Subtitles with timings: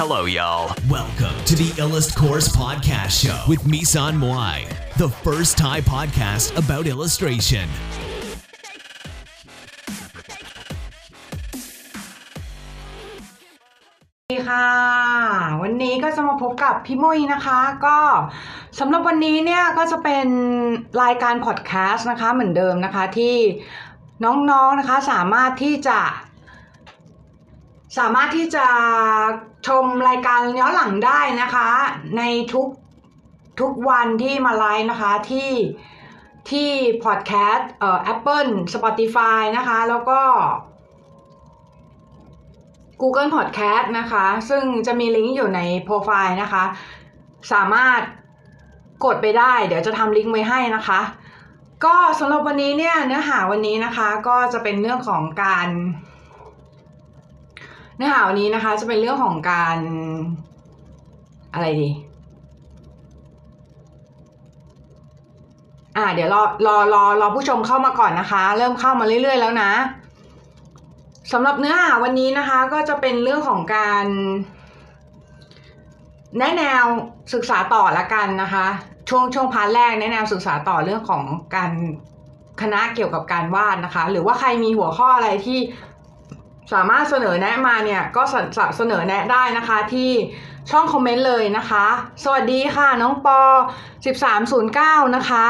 [0.00, 0.76] Hello, y'all.
[0.90, 6.84] Welcome to the Illust Course Podcast Show with Misan Moai, the first Thai podcast about
[6.86, 7.66] illustration.
[14.18, 14.68] สวัสดีค่ะ
[15.62, 17.98] วันนี้ก็จะมาพบกับพี่มุ้ยนะคะ ก็
[18.78, 20.28] สำหรับวันนี้เนี่ยก็จะเป็น
[21.02, 23.36] รายการพอดแคสต์นะคะเหมือนเดิมนะคะที่
[24.24, 26.00] น้องๆนะคะสามารถที่จะ
[27.98, 28.66] สามารถที่จะ
[29.66, 31.68] ชมรายการย้อนหลังได้นะคะ
[32.18, 32.68] ในทุก
[33.60, 35.50] ทุกวันที่มาไลฟ์นะคะที่
[36.50, 36.70] ที่
[37.04, 40.20] พอดแคสต์เอ่อ Apple Spotify นะคะ แล้วก็
[43.00, 46.64] Google Podcast นะคะ ซึ่งจะมีลิงก์อยู่ในโปรไฟล์นะคะ
[47.52, 48.00] สามารถ
[49.04, 51.00] กดไปได้ เดี๋ยวจะทำลิงก์ไว้ให้นะคะ
[51.84, 55.68] ก็สำหรับวันนี้เนี่ยเนื้อหาวันนี้นะคะ ก็จะเป็นเรื่องของการ
[57.96, 59.78] เนื้อหาวันนี้นะคะ จะเป็นเรื่องของการ
[61.52, 61.90] อะไรดี
[65.96, 69.70] อ่า เดี๋ยวรอรอรอรอผู้ชมเข้ามาก่อนนะคะ เริ่มเข้ามาเรื่อยๆแล้วนะ
[71.32, 74.06] สำหรับเนื้อหาวันนี้นะคะก็จะเป็นเรื่องของการ
[76.38, 76.84] แนะแนว
[77.34, 78.66] ศึกษาต่อละกันนะคะ
[79.08, 81.22] ช่วงช่วงพาร์ทแรกแนะแนวศึกษาต่อเรื่องของ
[81.56, 81.72] การ
[82.62, 85.58] คณะเกี่ยวกับการวาดนะคะ หรือว่าใครมีหัวข้ออะไรที่
[86.72, 88.34] สามารถเสนอแนะมาเนี่ยก็ส
[88.76, 90.10] เสนอแนะได้นะคะที่
[90.70, 91.86] ช่องคอมเมนต์เลยนะคะ
[92.24, 93.40] สวัสดีค่ะน้องปอ
[94.28, 95.46] 1309 นะคะ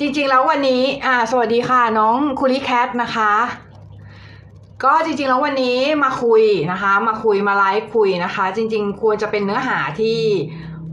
[0.00, 3.32] จริงๆแล้ววันนี้อ่าสวัสดีค่ะน้องคุริแคทนะคะ
[4.84, 10.20] ก็จริงๆแล้ววันนี้มาคุยนะคะ มาคุยมาไลฟ์คุยนะคะ จริงๆ ควรจะเป็นเนื้อหาที่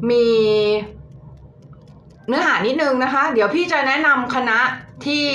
[0.10, 0.26] มี
[2.28, 4.60] เนื้อหานิดนึงนะคะ เดี๋ยวพี่จะแนะนำคณะ
[5.06, 5.26] ที่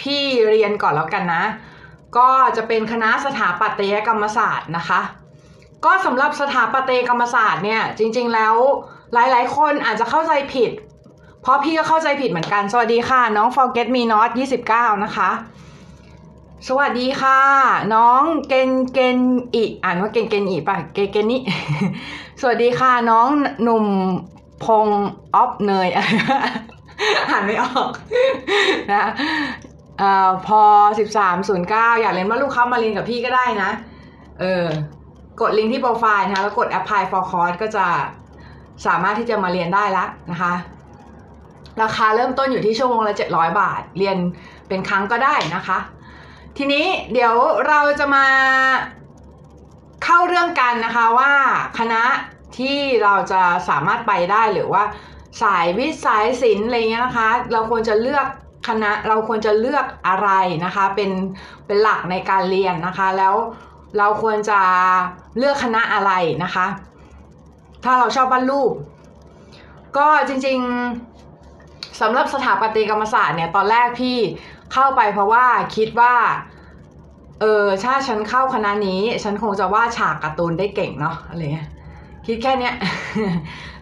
[0.00, 1.44] พี่เรียนก่อนแล้วกันนะ
[2.16, 5.00] ก็จะเป็นคณะสถาปัตยกรรมศาสตร์นะคะ
[5.84, 8.54] ก็สำหรับสถาปัตยกรรมศาสตร์เนี่ยจริง ๆ แล้ว
[9.12, 10.70] หลาย ๆ คนอาจจะเข้าใจผิด
[11.42, 14.30] เพราะพี่ก็เข้าใจผิดเหมือนกัน สวัสดีค่ะ น้อง forget me not
[14.66, 15.30] 29 นะคะ
[16.68, 17.40] สวัสดีค่ะ
[17.94, 19.18] น้องเกนเกน
[19.54, 21.38] อิอ่านว่าเกนเกนอิป่ะเกนเกนนิ
[22.40, 23.28] สวัสดีค่ะน้อง
[23.62, 23.86] หนุ่ม
[24.64, 24.86] พง
[25.34, 27.90] ออฟเนยอ่านไม่ออก
[28.92, 29.04] นะ
[29.98, 30.62] เอ่อพอ
[30.98, 33.70] สิบสามศูนย์เก้าอยากเรียนว่าลูกค้ามาเรียนกับพี่ก็ได้นะ
[34.40, 34.66] เออ
[35.40, 37.86] กดลิงก์ที่โปรไฟล์นะคะแล้วกด apply for course ก็จะ
[38.86, 40.54] สามารถที่จะมาเรียนได้แล้วนะคะ
[41.82, 44.16] ราคาเริ่มต้นอยู่ที่ชั่วโมงละ 700 บาท เรียน
[44.68, 45.78] เป็นครั้งก็ได้นะคะ
[46.56, 47.34] ทีนี้เดี๋ยว
[47.68, 48.26] เราจะมา
[50.04, 51.32] เข้าเรื่องกันนะคะว่า
[51.78, 52.02] คณะ
[52.58, 54.82] ที่เราจะสามารถไปได้หรือว่า
[55.42, 58.26] สายวิทย์สายศิลป์อะไรเงี้ยนะคะ เราควรจะเลือก
[58.66, 60.30] คณะเราควรจะเลือกอะไร
[60.64, 61.10] นะคะ เป็น
[61.66, 63.34] เป็นหลักในการเรียนนะคะ แล้ว
[63.98, 64.60] เราควรจะ
[65.38, 66.12] เลือกคณะอะไร
[66.44, 66.66] นะคะ
[67.84, 68.72] ถ้าเราชอบวาดรูป
[69.96, 74.16] ก็จริงๆสำหรับสถาปัตยกรรมศาสตร์เนี่ยตอนแรกพี่
[74.72, 75.46] เข้าไปเพราะว่า
[75.76, 76.14] คิดว่า
[77.40, 81.68] เออถ้าฉันเข้าคณะนี้ ฉันคงจะวาดฉากการ์ตูนได้เก่งเนาะอะไรเงี้ย
[82.26, 82.74] คิดแค่เนี้ย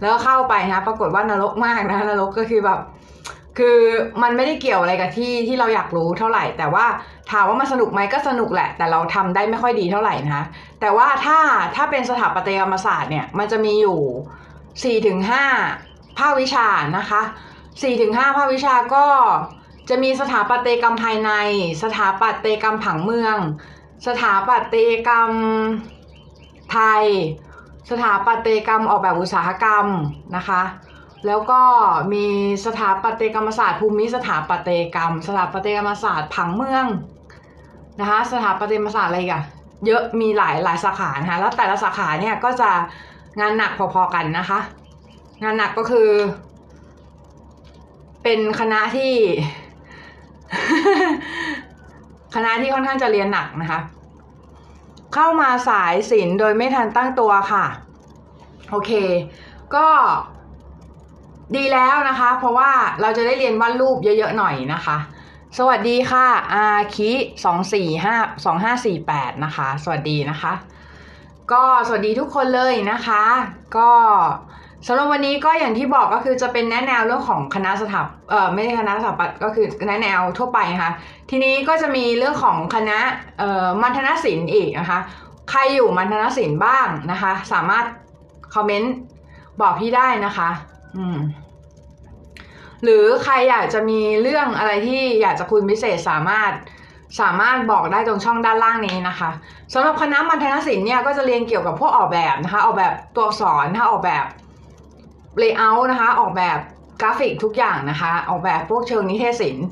[0.01, 2.81] แล้วเข้าไปนะปรากฏว่านรกมากนะนรกก็คือแบบ
[3.59, 3.79] คือ
[4.23, 6.87] มันไม่ได้เกี่ยวอะไรกับที่ที่เราอยากรู้เท่าไหร่ แต่ว่า
[7.31, 10.45] ถามว่ามันสนุกไหมก็สนุกแหละ แต่เราทำได้ไม่ค่อยดีเท่าไหร่นะคะ
[10.81, 11.39] แต่ว่าถ้า
[11.77, 13.99] ถ้าเป็นสถาปัตยกรรมศาสตร์เนี่ยมันจะมีอยู่
[14.85, 15.45] สี่ถึงห้า
[16.19, 17.23] ภาควิชานะคะ
[17.83, 19.07] สี่ถึงห้าภาควิชาก็
[19.89, 21.31] จะมีสถาปัตยกรรมภายใน
[21.83, 23.37] สถาปัตยกรรมผังเมือง
[24.07, 25.31] สถาปัตยกรรม
[26.73, 27.05] ไทย
[27.91, 29.87] สถาปัตยกรรมออกแบบอุตสาหกรรม
[30.37, 30.63] นะคะ
[31.27, 31.61] แล้วก็
[32.13, 32.27] มี
[32.67, 36.87] สถาปัตยกรรมศาสตร์ภูมิสถาปัตยกรรม สถาปัตยกรรมศาสตร์ผังเมือง
[38.01, 39.45] นะคะสถาปัตยกรรมศาสตร์อะไรกัน
[39.87, 42.71] เยอะมีหลายหลายสาขานะคะแล้วแต่ละสาขาเนี่ยก็จะ
[43.41, 44.59] งานหนักพอๆกันนะคะ
[45.43, 46.09] งานหนักก็คือ
[48.23, 49.15] เป็นคณะที่
[52.35, 53.81] คณะที่ค่อนข้างจะเรียนหนักนะคะ
[55.15, 57.65] เข้ามาสายศิลป์โดยไม่ทันตั้งตัวค่ะ
[58.71, 58.93] โอเค
[59.75, 59.87] ก็
[61.57, 62.71] ดีแล้วนะคะ เพราะว่า
[63.01, 64.97] เราจะได้เรียนวาดรูปเยอะๆหน่อยนะคะ
[65.59, 66.65] สวัสดีค่ะอา
[66.97, 67.11] คิ
[67.45, 68.15] สองสี่ห้า
[68.45, 70.53] สองห้าสี่แปดนะคะ สวัสดีนะคะ
[71.53, 73.23] ก็สวัสดีทุกคนเลยนะคะ
[73.77, 73.91] ก็
[74.87, 80.93] สำหรับวันนี้ก็อย่างที่บอกก็คือจะเป็นแนะแนวเรื่องของคณะสถาปเอ่อไม่ใช่คณะสถาปัตย์ก็คือแนะแนวทั่วไปนะคะ
[81.31, 82.99] ทีนี้ก็จะมีเรื่องของคณะ
[83.39, 84.99] เอ่อมัณฑนศิลป์อีกนะคะ
[85.51, 87.85] ใครอยู่มัณฑนศิลป์บ้างนะคะ สามารถ
[88.55, 88.95] คอมเมนต์
[89.61, 90.49] บอกพี่ได้นะคะ
[90.97, 91.19] อืม
[92.83, 96.53] หรือใครอยากจะมีเรื่องอะไรที่อยากจะคุยพิเศษสามารถ
[97.21, 99.31] สามารถบอกได้ตรงช่องด้านล่างนี้นะคะ
[99.73, 104.25] สำหรับคณะมัณฑนศิลป์เนี่ยก็จะเรียนเกี่ยวกับพวกออกแบบนะคะ ออกแบบตัวอักษรนะคะออกแบบ
[105.39, 106.59] layer นะคะ ออกแบบ
[107.01, 109.67] กราฟิกทุกอย่างนะคะ ออกแบบพวกเชิงนิเทศศิลป์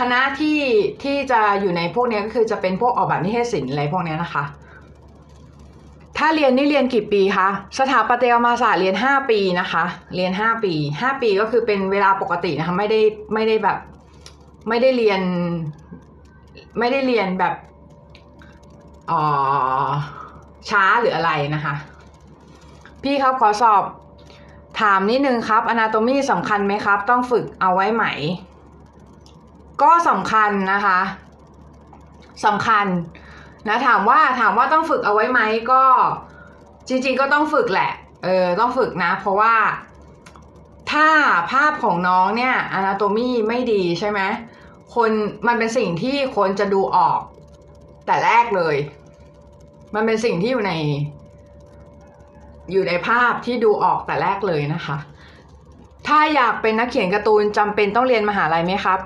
[0.00, 0.60] คณะที่
[1.02, 4.44] ที่จะอยู่ในพวกนี้ก็คือจะเป็นพวกออกแบบนิเทศศิลป์อะไรพวกนี้นะคะ
[6.18, 7.48] ถ้าเรียนนี่เรียนกี่ปีคะ
[7.78, 9.84] สถาปัตยกรรมศาสตร์เรียน 5 ปีนะคะ
[10.14, 13.00] เรียน 5 ปี 5 ปีก็คือเป็นเวลาปกตินะคะ ไม่ได้
[13.34, 13.78] ไม่ได้แบบ
[14.68, 15.20] ไม่ได้เรียน
[16.78, 17.54] ไม่ได้เรียนแบบ
[19.10, 19.22] อ๋อ
[20.70, 21.74] ช้าหรืออะไรนะคะ
[23.02, 23.82] พี่ครับขอสอบ
[24.80, 28.04] ถามนิดนึงครับอนาโตมีสำคัญไหมครับ ต้องฝึกเอาไว้ไหม
[29.82, 31.00] ก็สำคัญนะคะ
[32.46, 32.86] สำคัญ
[33.68, 35.82] นะถามว่าถามว่าต้องฝึกเอาไว้ไหมก็
[36.88, 37.92] จริงๆก็ต้องฝึกแหละ
[38.24, 39.54] เออต้องฝึกนะ เพราะว่า
[40.92, 41.08] ถ้า
[41.52, 44.20] ภาพของน้องเนี่ยอนาโตมีไม่ดีใช่ไหม
[44.94, 45.10] คน
[45.46, 47.20] มันเป็นสิ่งที่คนจะดูออก
[48.06, 48.76] แต่แรกเลย
[49.94, 50.72] มันเป็นสิ่งที่อยู่ใน
[52.72, 54.96] อยู่ในภาพที่ดูออกแต่แรกเลยนะคะ
[56.06, 58.98] ถ้าอยากเป็นนักเขียนการ์ตูนจำเป็นต้องเรียนมหาลัยไหมครับ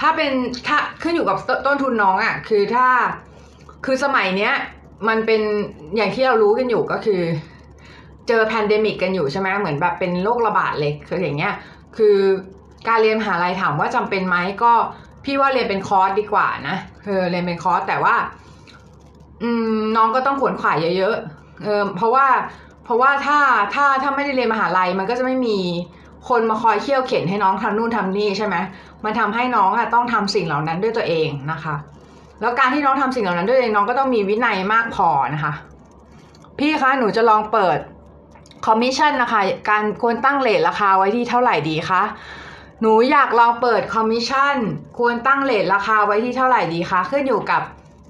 [0.00, 0.32] ถ้าเป็น
[0.66, 1.36] ถ้าขึ้นอยู่กับ
[1.66, 2.86] ต้นทุนน้องอะ่ะ คือถ้า
[3.84, 4.52] คือสมัยเนี้ย
[5.08, 5.40] มันเป็น
[5.96, 7.22] อย่างที่เรารู้กันอยู่ก็คือ
[8.28, 11.54] เจอ pandemic กันอยู่ใช่ไหมเหมือนแบบเป็นโรคระบาดเล็กคืออย่างเงี้ย
[11.96, 12.16] คือ
[12.88, 14.72] การเรียนมหาลัยถามว่าจำเป็นไหมก็
[15.24, 18.14] พี่ว่าเรียนเป็นคอร์สดีกว่านะเออเรียนเป็นคอร์สแต่ว่า
[19.42, 22.26] อืมน้องก็ต้องขวนขวายเยอะๆเออเพราะว่า
[22.84, 23.38] เพราะว่าถ้า
[23.74, 25.58] ถ้าถ้าไม่ได้เรียนมหาลัยมันก็จะไม่มี
[26.28, 28.56] คนมาคอยเคี่ยวเข็นให้น้องทำนู่นทำนี่ใช่ไหม
[29.04, 31.74] มันทำให้น้องอะต้องทำสิ่งเหล่านั้นด้วยตัวเองนะคะ
[32.42, 35.52] แล้วการที่น้องทำสิ่งเหล่านั้นด้วยเองน้องก็ต้องมีวินัยมากพอนะคะ
[36.58, 37.78] พี่คะหนูจะลองเปิด
[38.66, 39.40] คอมมิชชั่นนะคะ
[39.70, 42.02] การควรตั้ง rate ราคาไว้ที่เท่าไหร่ดีคะ
[42.80, 44.56] หนูอยากลองเปิดคอมมิชชั่น
[44.98, 47.62] ควรตั้ง rate ราคาไว้ที่เท่าไหร่ดีคะขึ้นอยู่กับ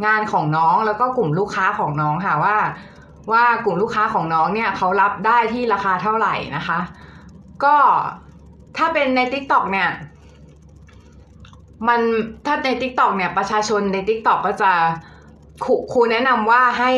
[0.07, 2.57] งานของน้องแล้วก็กลุ่มลูกค้าของน้องค่ะว่า
[3.33, 6.79] ว่ากลุ่มลูกค้าของน้องเนี่ยเขารับได้ที่ราคาเท่าไหร่นะคะ
[7.65, 7.77] ก็
[8.77, 9.89] ถ้าเป็นใน TikTok เนี่ย
[11.89, 12.01] มัน
[12.47, 14.73] ถ้าใน t ิ k t o k เนี่ยประชาชนใน t ิ k t o k ก็จะ
[15.65, 16.93] ครูครูแนะนำว่าให้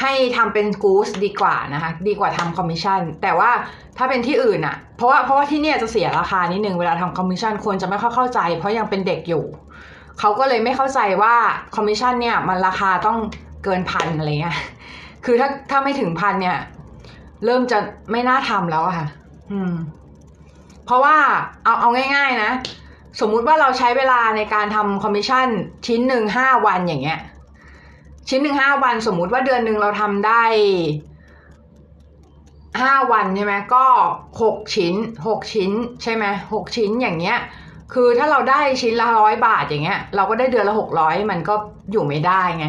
[0.00, 3.50] ให้ทำเป็นกูสดีกว่านะคะ ดีกว่าทำคอมมิชชั่นแต่ว่า
[3.98, 9.44] ถ้าเป็นที่อื่นอะเพราะว่าเพราะว่าที่เนี่ยจะเสียราคานิดนึงเวลาทำคอมมิชชั่นคนจะไม่ค่อยเข้าใจ เพราะยังเป็นเด็กอยู่
[10.20, 11.34] เขาก็เลยไม่เข้าใจว่า
[11.74, 13.18] คอมมิชชั่นเนี่ยมันราคาต้อง
[13.64, 14.58] เกินพันอะไรเงี้ย
[15.24, 16.58] คือถ้าถ้าไม่ถึงพันเนี่ย
[17.44, 17.78] เริ่มจะ
[18.10, 19.06] ไม่น่าทำแล้วอะค่ะ
[19.52, 19.72] อืม
[20.86, 21.16] เพราะว่า
[21.64, 22.50] เอาเอาง่าย ๆ นะ
[23.20, 25.48] สมมุติว่าเราใช้เวลาในการทำคอมมิชชั่น
[25.86, 27.20] ชิ้นหนึ่งห้าวันอย่างเงี้ย
[28.28, 30.42] ชิ้นหนึ่งห้าวัน สมมุติว่าเดือนหนึ่งเราทำได้
[32.82, 33.86] ห้าวันใช่ไหมก็
[34.42, 34.94] หกชิ้น
[35.26, 35.70] หกชิ้น
[36.02, 37.38] ใช่ไหมหกชิ้นอย่างเงี้ย
[37.92, 41.54] คือถ้าเราได้ชิ้นละร้อยบาทอย่างเงี้ย เราก็ได้เดือนละหกร้อยมันก็
[41.92, 42.66] อยู่ไม่ได้ไง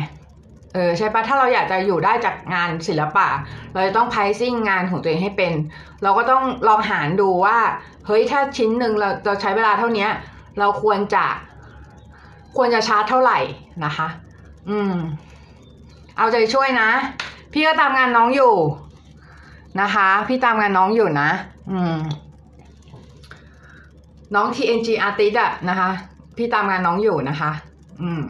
[0.73, 3.27] เออใช่ปะถ้าเราอยากจะอยู่ได้จากงานศิลปะ
[3.73, 5.53] เราจะต้อง pricing งานของตัวเองให้เป็น
[6.03, 7.57] เราก็ต้องลองหารดูว่า
[8.05, 10.07] เฮ้ยถ้าชิ้นหนึ่งเราเราใช้เวลาเท่านี้
[10.59, 11.25] เราควรจะ
[12.57, 13.39] ควรจะชาร์จเท่าไหร่
[13.85, 14.07] นะคะ
[14.69, 14.95] อืม
[16.17, 16.89] เอาใจช่วยนะ
[17.53, 18.53] พี่ก็ตามงานน้องอยู่
[19.81, 21.29] นะคะ พี่ตามงานน้องอยู่นะ
[21.71, 21.97] อืม
[24.35, 25.89] น้อง TNG Artist อะนะคะ
[26.37, 27.51] พี่ตามงานน้องอยู่นะคะ
[28.01, 28.23] อืม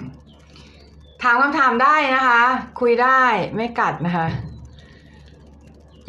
[1.21, 2.41] ถามคำถามได้นะคะ
[2.79, 3.21] คุยได้
[3.55, 4.27] ไม่กัดนะคะ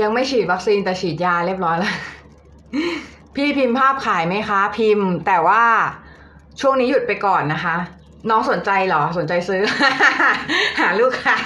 [0.01, 1.95] ยังไม่ฉีดวัคซีนแต่ฉีดยาเรียบร้อยแล้ว
[3.35, 5.65] พี่พิมพ์ภาพขายไหมคะ พิมพ์แต่ว่า
[6.61, 7.77] ช่วงนี้หยุดไปก่อนนะคะ
[8.31, 9.63] น้องสนใจเหรอสนใจซื้อ
[10.81, 11.37] หาลูกค้า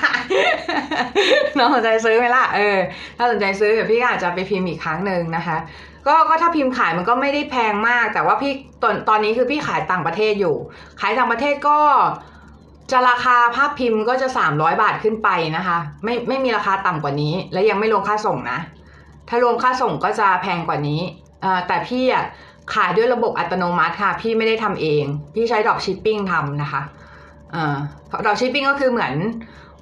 [1.59, 2.79] น้องสนใจซื้อไหมล่ะเออ
[3.19, 5.57] ถ้าสนใจซื้อเดี๋ยวพี่อาจจะไปพิมพ์อีกครั้งหนึ่งนะคะ
[6.07, 8.53] ก็ก็ถ้าพิมพ์ขายมันก็ไม่ได้แพงมาก แต่ว่าพี่
[8.83, 10.57] ตอนตอนนี้คือพี่ขายต่างประเทศอยู่
[11.01, 11.79] ขายต่างประเทศก็
[12.93, 18.59] จะราคาภาพพิมพ์ก็จะสามร้อยบาทขึ้นไปนะคะ ไม่ไม่มีราคาต่ำกว่านี้ และยังไม่รวมค่าส่งนะ
[19.29, 21.01] ถ้ารวมค่าส่งก็จะแพงกว่านี้
[21.45, 22.25] อ่าแต่พี่อะ
[22.75, 26.83] ขายด้วยระบบอัตโนมัติค่ะ พี่ไม่ได้ทำเอง พี่ใช้ดอกชิปปิ้งทำนะคะ
[27.53, 27.77] เอ่า
[28.27, 29.15] ดอกชิปปิ้งก็คือเหมือน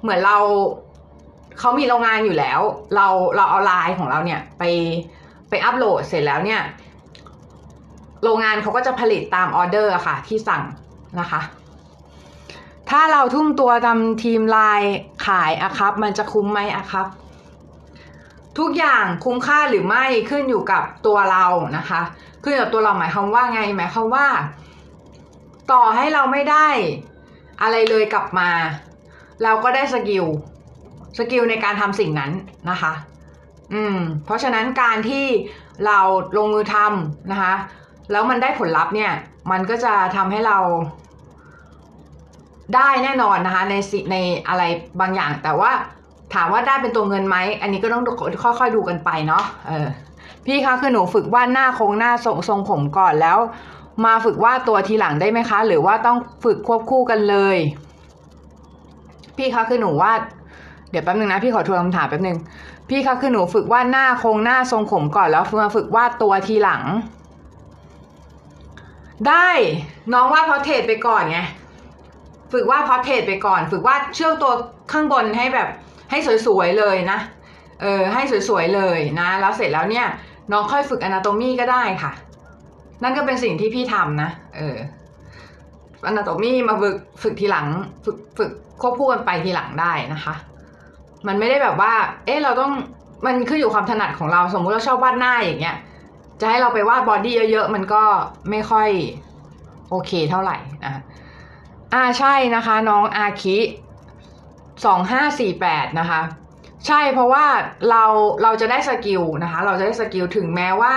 [0.01, 0.37] เหมือนเรา
[1.59, 2.59] เขามีโรงงานอยู่แล้ว
[2.95, 4.63] เราเราเอาไลน์ของเราเนี่ยไป
[5.49, 6.61] ไปอัปโหลดเสร็จแล้วเนี่ย
[8.23, 10.63] โรงงานเขาก็จะผลิตตามออเดอร์ค่ะ ที่สั่ง
[11.19, 11.41] นะคะ
[12.89, 14.93] ถ้าเราทุ่มตัวทำธีมไลน์
[15.27, 17.07] ขายอะครับ มันจะคุ้มไหมอะครับ
[18.59, 21.45] ทุกอย่างคุ้มค่าหรือไม่ขึ้นอยู่กับตัวเรา
[21.77, 22.01] นะคะ
[22.43, 24.27] ขึ้นอยู่กับตัวเราหมายความว่าไง หมายความว่า
[25.71, 26.67] ต่อให้เราไม่ได้
[27.61, 28.49] อะไรเลยกลับมา
[29.43, 30.25] เราก็ได้ skill
[31.17, 32.31] สกิลในการทำสิ่งนั้น
[32.69, 32.93] นะคะ
[33.73, 35.25] อืม เพราะฉะนั้นการที่
[35.85, 35.99] เรา
[36.37, 37.53] ลงมือทำนะคะ
[38.11, 39.11] แล้วมันได้ผลลัพธ์เนี่ย
[39.51, 40.57] มันก็จะทำให้เรา
[42.75, 44.15] ได้แน่นอนนะคะในสิใน
[44.47, 44.63] อะไร
[44.99, 45.71] บางอย่าง แต่ว่า
[46.33, 48.03] ถามว่าได้เป็นตัวเงินไหม อันนี้ก็ต้อง
[48.43, 49.87] ค่อยๆดูกันไปเนาะเออ
[50.45, 53.37] พี่คะคือหนูฝึกวาดหน้าโครงหน้าทรงทรงผมก่อนแล้ว
[54.05, 57.57] มาฝึกวาดตัวทีหลังได้ไหมคะ หรือว่าต้องฝึกควบคู่กันเลย
[59.37, 60.21] พี่คะคือหนูวาด
[60.91, 62.37] เดี๋ยวแป๊บนึงนะพี่ขอทวนคำถามแป๊บนึง
[62.89, 66.83] พี่คะคือหนูฝึกวาดหน้าโครงหน้าทรงผมก่อนแล้วมาฝึกวาดตัวทีหลัง
[69.27, 69.49] ได้
[70.13, 71.39] น้องวาดพอเทรไปก่อนไง
[72.53, 74.51] ฝึกวาดพอเทรไปก่อน ฝึกวาดเชื่อมตัว
[74.91, 75.67] ข้างบนให้แบบ
[76.09, 76.17] ให้
[76.47, 77.19] สวยๆเลยนะ
[77.81, 80.07] เออให้สวยๆเลยนะ แล้วเสร็จแล้วเนี่ย
[80.51, 82.11] น้องค่อยฝึกอนาโตมีก็ได้ค่ะ
[83.03, 84.77] นั่นก็เป็นสิ่งที่พี่ทำนะ เออ
[86.07, 87.67] อนาโตมีมาฝึกฝึกทีหลัง
[88.05, 88.51] ฝึกฝึก
[88.81, 90.35] ควบคู่กันไปทีหลังได้นะคะ
[91.27, 91.93] มันไม่ได้แบบว่า
[92.25, 92.71] เอ๊ะเราต้อง
[93.25, 95.77] มันขึ้นอยู่ความถนัดของเราสมมุติเราชอบวาดหน้าอย่างเงี้ย
[96.41, 98.03] จะให้เราไปวาดบอดี้เยอะๆมันก็
[98.49, 98.89] ไม่ค่อย
[99.89, 100.93] โอเคเท่าไหร่นะ
[101.93, 103.57] อ่าใช่นะคะ น้องอาคิ
[104.85, 106.21] สองห้าสี่แปดนะคะ
[106.87, 107.45] ใช่เพราะว่า
[107.89, 108.03] เรา
[108.43, 110.95] เราจะได้ skill นะคะ เราจะได้ skill ถึงแม้ว่า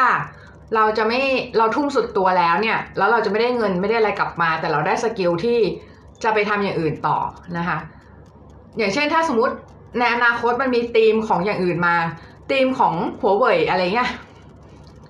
[0.75, 1.21] เราจะไม่
[1.59, 5.59] เราทุ่มสุดตัวแล้วเนี่ย แล้วเราจะไม่ได้เงินไม่ได้อะไรกลับมา แต่เราได้ skill ที่
[6.23, 7.19] จะไปทำอย่างอื่นต่อ
[7.57, 7.79] นะคะ
[8.79, 9.55] อย่างเช่นถ้าสมมติ
[9.99, 11.97] ในอนาคตมันมีธีมของอย่างอื่นมา
[12.51, 14.11] ธีมของหัวเว่ยอะไรเงี้ย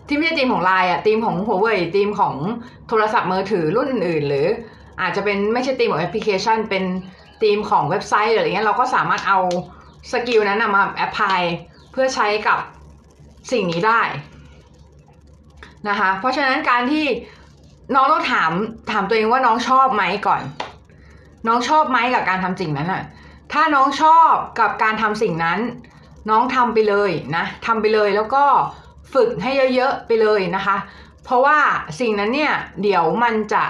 [0.08, 2.34] ที่ไม่ใช่ธีมของไลน์อะธีมของหัวเว่ยธีมของ
[2.88, 4.46] โทรศัพท์มือถือรุ่นอื่น ๆ หรือ
[5.00, 6.84] อาจจะเป็นไม่ใช่ธีมของแอปพลิเคชัน เป็น
[7.42, 9.40] ธีมของเว็บไซต์หรืออะไรเงี้ยเราก็สามารถเอา
[10.10, 11.40] skill นั้นนะมา apply
[11.92, 12.58] เพื่อใช้กับ
[13.52, 14.00] สิ่งนี้ได้
[15.88, 17.06] นะคะ เพราะฉะนั้นการที่
[17.94, 18.52] น้องต้องถาม
[18.90, 20.42] ถามตัวเองว่าน้องชอบไหมก่อน
[21.46, 23.02] น้องชอบไหมกับการทำสิ่งนั้นอะ
[23.52, 25.58] ถ้าน้องชอบกับการทำสิ่งนั้น
[26.30, 28.44] น้องทำไปเลยนะทำไปเลยแล้วก็
[29.14, 30.76] ฝึกให้เยอะๆไปเลยนะคะ
[31.24, 31.58] เพราะว่า
[32.00, 33.64] สิ่งนั้นเนี่ยเดี๋ยวมันจะ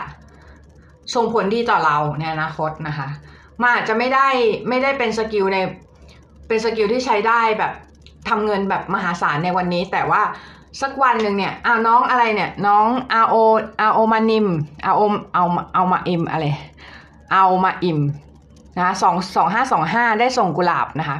[1.15, 3.09] ส่งผลดีต่อเราในอนาคตนะคะ
[3.61, 4.29] มันอาจจะไม่ได้
[4.69, 5.59] ไม่ได้เป็นสกิลใน
[6.47, 7.73] เป็นสกิลที่ใช้ได้แบบ
[8.29, 10.23] ทำเงินแบบมหาศาลในวันนี้ แต่ว่า
[10.83, 12.87] สักวันหนึ่งเนี่ยเอาน้องอะไรเนี่ย น้อง
[13.25, 13.37] R O
[13.91, 14.47] R O มานิม
[14.93, 15.03] R O
[15.35, 15.45] เอา
[15.75, 16.45] เอามาอิมอะไร
[17.33, 17.99] เอามาอิม
[18.79, 21.19] นะสองสองห้าสองห้าได้ส่งกุหลาบนะคะ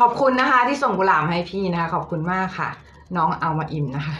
[0.00, 2.68] ขอบคุณนะคะ ที่ส่งกุหลาบให้พี่นะคะ ขอบคุณมากค่ะ
[3.16, 4.14] น้องเอามาอิมนะคะ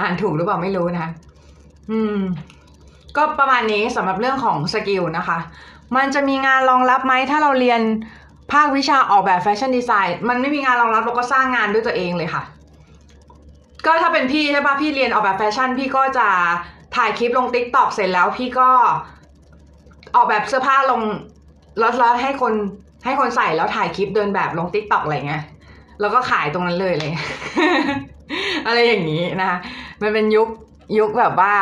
[0.00, 1.10] อ่านถูกหรือเปล่าไม่รู้นะคะ
[1.90, 2.18] อืม
[3.16, 5.38] ก็ประมาณนี้สำหรับเรื่องของ skill นะคะ
[5.96, 7.80] มันจะมีงานรองรับไหมถ้าเราเรียน
[8.52, 12.42] ภาควิชาออกแบบ fashion design มันไม่มีงานรองรับเราก็สร้างงานด้วยตัวเองเลยค่ะ
[13.86, 16.28] ก็ถ้าเป็นพี่ใช่ปะพี่เรียนออกแบบแฟชั่น พี่ก็จะ
[16.96, 18.70] ถ่ายคลิปลง TikTok เสร็จแล้วพี่ก็
[20.16, 21.02] ออกแบบเสื้อผ้าลง
[21.80, 22.54] ล้วแล้วให้คน
[23.04, 25.42] ให้คนใส่แล้วถ่ายคลิปเดินแบบลงติ๊กต็อกอะไรเงี้ย
[26.00, 27.12] แล้วก็ขายตรงนั้นเลยเลย
[28.66, 29.58] อะไรอย่างนี้นะคะ
[30.02, 30.48] มันเป็นยุค
[30.98, 31.54] ยุคแบบว่า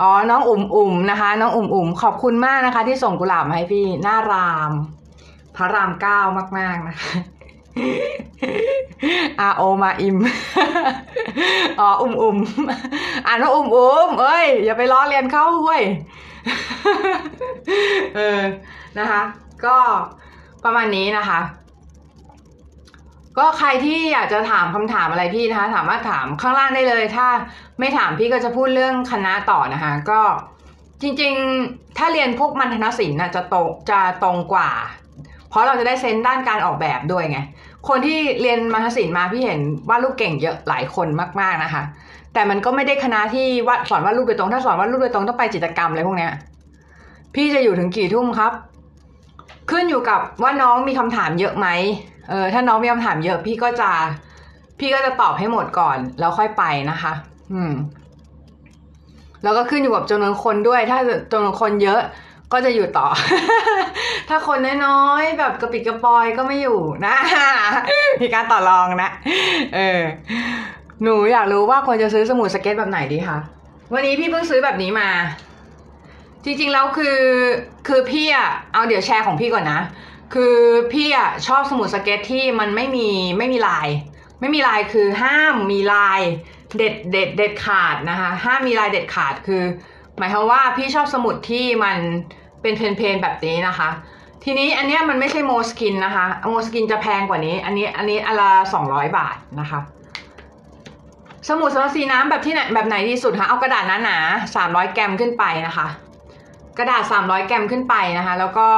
[0.00, 4.72] อ๋อน้องอุ่มอุ่มนะคะ น้องอุ่มอุ่มขอบคุณมากนะคะ ที่ส่งกุหลาบมาให้พี่หน้าราม
[5.56, 6.20] พระรามเก้า
[6.58, 7.12] มาก ๆ นะคะ
[9.40, 10.16] อาโอมาอิม
[11.80, 12.38] อ๋อ อุ่มอุ่ม
[13.26, 15.82] อ่านว่าอุ่มอุ่มเอ้ย อย่าไปล้อเลียนเขาเว้ย
[18.16, 18.40] เออ
[18.98, 19.22] นะคะ
[19.64, 19.76] ก็
[20.64, 21.40] ประมาณนี้นะคะ
[23.38, 27.28] ก็ใครที่อยากจะถามคำถามอะไรพี่นะคะ สามารถถามข้างล่างได้เลย ถ้า
[27.78, 30.20] ไม่ถามพี่ก็จะพูดเรื่องคณะต่อนะคะ ก็
[31.02, 31.32] จริง
[31.64, 34.70] ๆ ถ้าเรียนพวกมันธนศิลป์น่ะจะตรงจะตรงกว่า
[35.56, 37.38] ราะเราจะได้เซนด้านการออกแบบด้วยไง
[37.88, 41.08] คนที่เรียนมัธศิลป์มาพี่เห็นวาดรูปเก่งเยอะหลายคน
[41.40, 41.82] มากๆนะคะ
[42.32, 46.32] แต่มันก็ไม่ได้คณะที่วาดสอนวาดรูปโดยตรง ถ้าสอนวาดรูปโดยตรงต้องไปจิตรกรรมอะไรพวกเนี้ย
[47.34, 48.52] พี่จะอยู่ถึงกี่ทุ่มครับ
[49.70, 51.68] ขึ้นอยู่กับว่าน้องมีคำถามเยอะไหม
[52.30, 53.90] เออถ้าน้องมีคำถามเยอะพี่ก็จะ
[54.78, 57.12] พี่ก็จะตอบให้หมดก่อนแล้วค่อยไปนะคะ
[57.52, 57.72] อืม
[59.42, 60.98] แล้วก็ขึ้นอยู่กับจำนวนคนด้วย ถ้า
[61.32, 62.00] จำนวนคนเยอะ
[62.52, 63.08] ก็จะอยู่ต่อ
[64.28, 67.16] ถ้าคนน้อยๆแบบกระปิดกระปอยก็ไม่อยู่นะ
[68.22, 69.10] มีการต่อรองนะ
[69.74, 70.02] เออ
[71.02, 73.38] หนูอยากรู้ว่าควรจะซื้อสมุดสเก็ตแบบไหนดีคะ
[73.92, 75.10] วันนี้พี่เพิ่งซื้อแบบนี้มา
[76.44, 77.20] จริงๆแล้วคือ
[77.88, 79.80] คือพี่อะเอาเดี๋ยวแชร์ของพี่ก่อนนะ
[80.34, 80.56] คือ
[80.92, 83.88] พี่อะชอบสมุดสเก็ตที่มันไม่มีไม่มีลาย
[84.40, 86.20] ไม่มีลายคือห้ามมีลาย
[86.78, 89.62] เด็ดเด็ดเด็ดขาดนะคะ ห้ามมีลายเด็ดขาดคือ
[90.18, 91.98] หมายความว่าพี่ชอบสมุดที่มัน
[92.62, 93.90] เป็น plain plain แบบนี้นะคะ
[94.44, 99.80] ทีนี้อันเนี้ยมันไม่ใช่ Moleskine นะคะ Moleskine จะแพงกว่านี้ อันนี้อันนี้อันละสองร้อยบาทนะคะ
[101.48, 105.86] สมุดสำหรับสีน้ำแบบที่ไหนแบบไหนดีสุดคะเอากระดาษหนาๆสามร้อยแกรมขึ้นไปนะคะ
[106.78, 108.68] กระดาษ300แกรมขึ้นไปนะคะ แล้วก็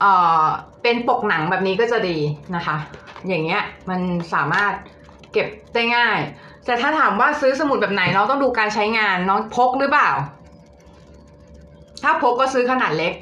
[0.00, 0.04] เอ
[0.42, 0.44] อ
[0.82, 2.18] เป็นปกหนังแบบนี้ก็จะดี
[2.56, 2.76] นะคะ
[3.28, 4.00] อย่างเงี้ยมัน
[4.34, 4.72] สามารถ
[5.32, 6.18] เก็บได้ง่าย
[6.64, 10.10] แต่ถ้าถามว่าซื้อสมุดแบบไหนน้องต้องดูการใช้งานน้องพกหรือเปล่า
[12.02, 13.12] ถ้าพกก็ซื้อขนาดเล็ก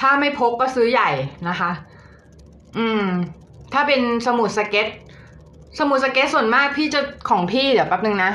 [0.00, 1.10] ถ้าไม่พกก็ซื้อใหญ่
[1.48, 1.70] นะคะ
[2.78, 3.04] อืม
[3.72, 4.88] ถ้าเป็นสมุดสเก็ต
[5.78, 8.30] สมุดสเก็ตส่วนมากพี่จะของพี่เดี๋ยวแป๊บนึงนะ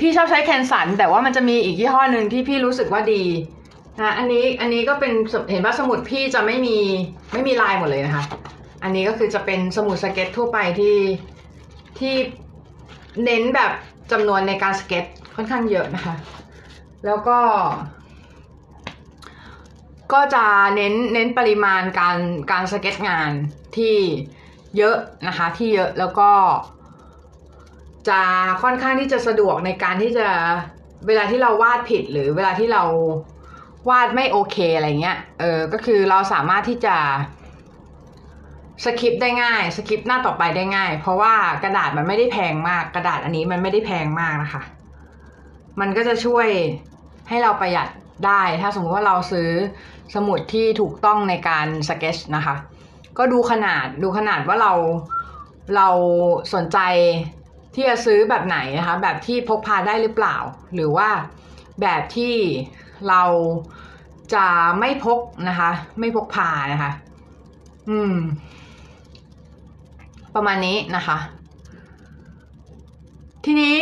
[0.00, 3.24] พี่ชอบใช้ Canson แต่ว่ามันจะมีอีกยี่ห้อหนึ่งที่พี่รู้สึกว่าดี
[4.00, 5.12] นะอันนี้อันนี้ก็เป็น
[5.50, 6.76] เห็นว่าสมุดพี่จะไม่มี
[7.32, 8.24] ไม่มีลายหมดเลยนะคะ
[8.82, 10.94] อันนี้ก็คือจะเป็นสมุดสเก็ตทั่วไปที่
[12.02, 12.16] ที่
[13.24, 13.72] เน้นแบบ
[14.12, 15.04] จำนวนในการสเก็ต
[15.34, 16.14] ค่อนข้างเยอะนะคะ
[17.06, 17.38] แล้วก็
[20.12, 20.44] ก็จะ
[20.76, 22.18] เน้นเน้นปริมาณการ
[22.50, 23.30] การสเก็ตงาน
[23.76, 23.96] ที่
[24.76, 24.96] เยอะ
[25.28, 26.30] นะคะที่เยอะแล้วก็
[28.08, 28.20] จะ
[28.62, 30.28] ค่อนข้างที่จะสะดวกในการที่จะ
[31.06, 32.82] เวลาที่เราวาดผิดหรือเวลาที่เรา
[33.88, 36.96] วาดไม่โอเคอะไรเงี้ย เออ ก็คือเราสามารถที่จะ
[38.84, 41.34] สคริปได้ง่ายสคริปหน้าต่อไปได้ง่าย เพราะว่า
[41.64, 44.62] กระดาษมันไม่ได้แพงมาก กระดาษอันนี้มันไม่ได้แพงมากนะคะ
[45.80, 46.48] มันก็จะช่วย
[47.28, 47.88] ให้เราประหยัด
[48.26, 49.50] ได้ ถ้าสมมติว่าเราซื้อ
[50.14, 52.56] สมุดที่ถูกต้องในการสเก็ตนะคะ
[53.18, 54.72] ก็ดูขนาดดูขนาดว่าเรา
[55.76, 55.88] เรา
[56.54, 56.78] สนใจ
[57.74, 60.36] ที่จะซื้อแบบไหนนะคะ แบบที่พกพาได้หรือเปล่า
[60.74, 61.08] หรือว่า
[61.80, 62.34] แบบที่
[63.08, 63.22] เรา
[64.34, 64.46] จะ
[64.78, 65.70] ไม่พกนะคะ
[66.00, 66.92] ไม่พกพานะคะ
[67.90, 68.14] อืม
[70.34, 71.18] ประมาณนี้นะคะ
[73.44, 73.78] ทีนี้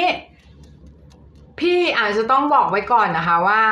[1.61, 3.63] พี่อาจจะต้องบอกไว้ก่อนนะคะว่า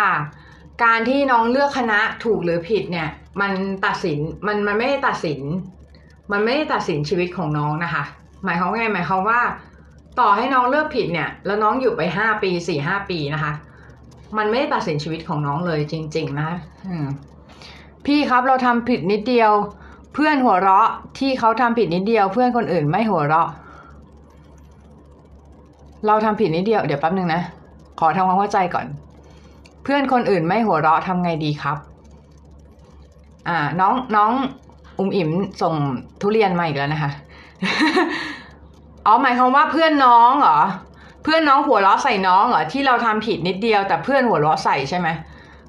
[0.84, 3.08] การที่น้องเลือกคณะถูกหรือผิดเนี่ย
[3.40, 3.52] มัน
[3.86, 5.40] ตัดสินมันมันไม่ได้ตัดสิน
[6.32, 8.04] มันไม่ได้ตัดสินชีวิตของน้องนะคะ
[8.44, 9.40] หมายความว่าไงหมายความว่า
[10.20, 13.52] ต่อให้น้องเลือกผิดเนี่ย แล้วน้องอยู่ไปห้าปีสี่ห้าปีนะคะ
[14.38, 16.50] มันไม่ได้ตัดสินชีวิตของน้องเลยจริง ๆ นะ
[18.06, 19.52] พี่ครับเราทำผิดนิดเดียว
[20.18, 23.48] พื่อนหัวเราะที่เขาทำผิดนิดเดียว เพื่อนคนอื่นไม่หัวเราะ
[26.06, 27.42] เราทำผิดนิดเดียวเดี๋ยวแป๊บนึงนะ
[28.00, 28.86] ขอทำความเข้าใจก่อน
[29.84, 31.78] เพื่อนคนอื่นไม่หัวเราะทำไงดีครับ
[33.48, 34.30] อ่า น้องน้อง
[34.98, 35.30] อุ๋มอิ๋ม
[35.62, 35.74] ส่ง
[36.20, 37.10] ทุเรียนมาอีกแล้วนะคะ
[39.06, 40.60] อ๋อหมายความว่าเพื่อนน้องเหรอ
[41.24, 45.08] เพื่อนน้องหัวเราะใส่น้องเหรอที่เราทำผิดนิดเดียวแต่เพื่อนหัวเราะใส่ใช่ไหม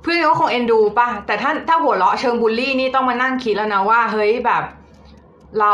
[0.01, 4.63] เพื่อนก็คงเอ็นดูป่ะ แต่ถ้าถ้าหัวเราะเชิงบูลลี่นี่ต้องมานั่งคิดแล้วนะว่า เฮ้ยแบบ
[5.59, 5.73] เรา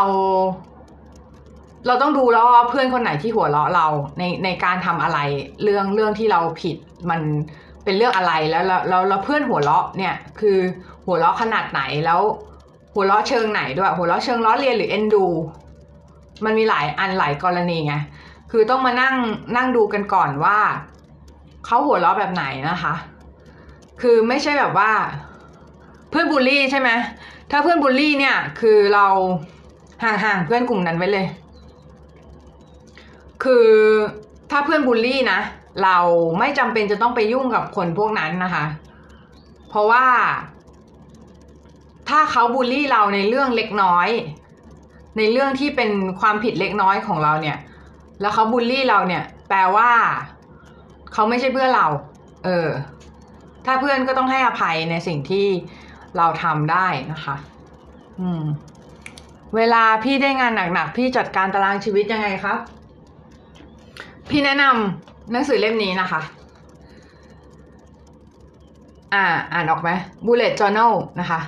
[1.88, 3.88] เราต้องดูแล้วว่าเพื่อนคนไหนที่หัวเราะเรา
[4.20, 5.20] ในในการทำอะไร
[5.64, 6.76] เรื่องเรื่องที่เราผิด
[7.10, 7.22] มัน
[7.84, 10.58] เป็นเรื่องอะไรแล้วแล้วแล้วแล้วเพื่อนหัวเราะเนี่ย คือ
[11.06, 12.22] หัวเราะขนาดไหนแล้ว
[12.94, 15.26] หัวเราะเชิงไหนด้วย หัวเราะเชิงล้อเลียนหรือเอ็นดู
[16.46, 17.96] มันมีหลายอันหลายกรณีไง
[18.52, 19.16] คือต้องมานั่ง
[19.56, 20.58] นั่งดูกันก่อนว่า
[21.66, 22.94] เขาหัวเราะแบบไหนนะคะ
[24.02, 24.92] คือไม่ใช่แบบว่า
[26.10, 26.90] เพื่อนบูลลี่ใช่ไหม
[27.52, 29.08] ถ้าเพื่อนบูลลี่เนี่ย คือเรา
[30.04, 31.28] ห่างๆเพื่อนกลุ่มนั้นไว้เลย
[33.44, 33.68] คือ
[34.52, 35.40] ถ้าเพื่อนบูลลี่นะ
[35.84, 35.98] เรา
[36.40, 38.66] ไม่จำเป็นจะต้องไปยุ่งกับคนพวกนั้นนะคะ
[39.70, 40.06] เพราะว่า
[42.10, 44.10] ถ้าเขาบูลลี่เราในเรื่องเล็กน้อย
[45.18, 47.58] ในเรื่องที่เป็นความผิดเล็กน้อยของเราเนี่ย
[48.22, 49.92] แล้วเขาบูลลี่เราเนี่ย แปลว่า
[51.14, 51.88] เขาไม่ใช่เพื่อนเรา
[52.46, 52.68] เออ
[53.66, 55.48] ถ้าเพื่อนก็ต้องให้อภัยในสิ่งที่
[56.18, 57.36] เราทำได้นะคะ
[58.20, 58.44] อืม
[59.56, 62.58] เวลาพี่ได้งานหนักๆ พี่จัดการตารางชีวิตยังไงครับ
[64.30, 66.22] พี่แนะนำหนังสือเล่มนี้นะคะ
[69.14, 69.90] อ่า อ่านออกไหม
[70.26, 71.40] bullet journal นะคะ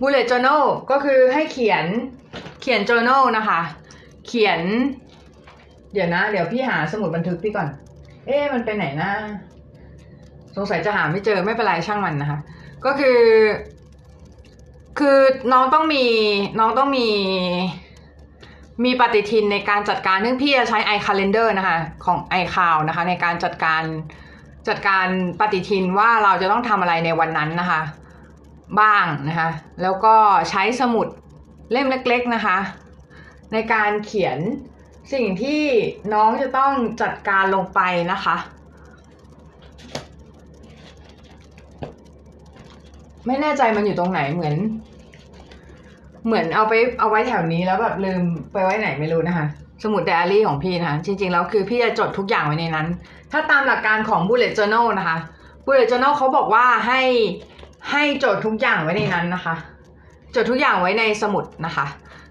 [0.00, 1.84] bullet journal ก็คือให้เขียน
[2.60, 3.60] เขียน journal นะคะ
[4.26, 4.60] เขียน
[5.92, 7.68] เดี๋ยวนะ เดี๋ยวพี่หาสมุดบันทึกพี่ก่อน
[8.26, 9.10] เอ๊ะมันไปไหนนะ
[10.56, 12.38] สงสัยจะหาไม่เจอไม่เป็นไรช่างมันนะคะ
[12.84, 13.20] ก็คือ
[14.98, 15.18] คือ
[15.52, 16.04] น้องต้องมี
[16.58, 17.08] น้องต้องมี
[18.84, 23.82] มีปฏิทินในการจัดการซึ่งพี่จะใช้ iCalendar นะคะของ iCloud นะคะ ในการจัดการ
[24.68, 25.06] จัดการ
[25.40, 27.80] ปฏิทินว่าเราจะต้องทำอะไรในวันนั้นนะคะ
[28.80, 29.50] บ้างนะคะ
[29.82, 30.14] แล้วก็
[30.50, 31.06] ใช้สมุด
[31.72, 32.58] เล่มเล็ก ๆนะคะ
[33.52, 34.38] ในการเขียน
[35.12, 35.62] สิ่งที่
[36.12, 37.80] น้องจะต้องจัดการลงไป
[38.12, 38.36] นะคะ
[43.26, 44.54] ไม่แน่ใจมันอยู่ตรงไหนเหมือน
[46.26, 49.46] เหมือนเอาไปเอาไว้แถวนี้แล้วแบบลืมไปไว้ไหนไม่รู้นะคะ
[49.82, 52.86] สมุดไดอารี่ของพี่นะคะจริงๆแล้วคือพี่จะจดทุกอย่างไว้ในนั้น
[53.32, 55.18] ถ้าตามหลักการของ bullet journal นะคะ
[55.66, 57.00] bullet journal เขาบอกว่าให้
[57.90, 59.54] ให้จดทุกอย่างไว้ในนั้นนะคะ
[60.34, 61.86] จดทุกอย่างไว้ในสมุดนะคะ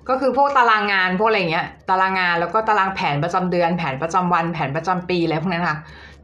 [0.09, 5.77] ก็คือพวกตารางงานพวกอะไรเงี้ย ตารางงานแล้วก็ตารางแผนประจำเดือน แผนประจำวัน แผนประจำปีอะไรพวกนั้นค่ะ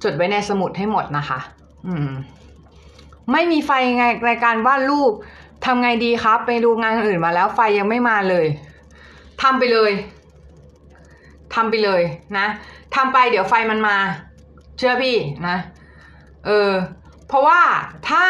[0.03, 1.39] จดไว้ในสมุดให้หมดนะคะ
[1.87, 2.09] อืม
[3.31, 5.13] ไม่มีไฟไงในการวาดรูป
[5.65, 8.45] ทำไงดีครับ ไปดูงานอื่นมาแล้วไฟยังไม่มาเลย
[9.41, 9.91] ทำไปเลย
[11.55, 12.01] ทำไปเลย
[12.37, 12.47] นะ
[12.95, 13.97] ทำไปเดี๋ยวไฟมันมา
[14.77, 15.15] เชื่อพี่
[15.47, 15.57] นะ
[16.45, 16.71] เออ
[17.27, 17.59] เพราะว่า
[18.09, 18.25] ถ้า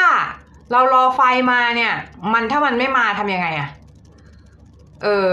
[0.71, 1.93] เรารอไฟมาเนี่ย
[2.33, 3.69] มันถ้ามันไม่มาทำยังไงอะ
[5.03, 5.29] เออ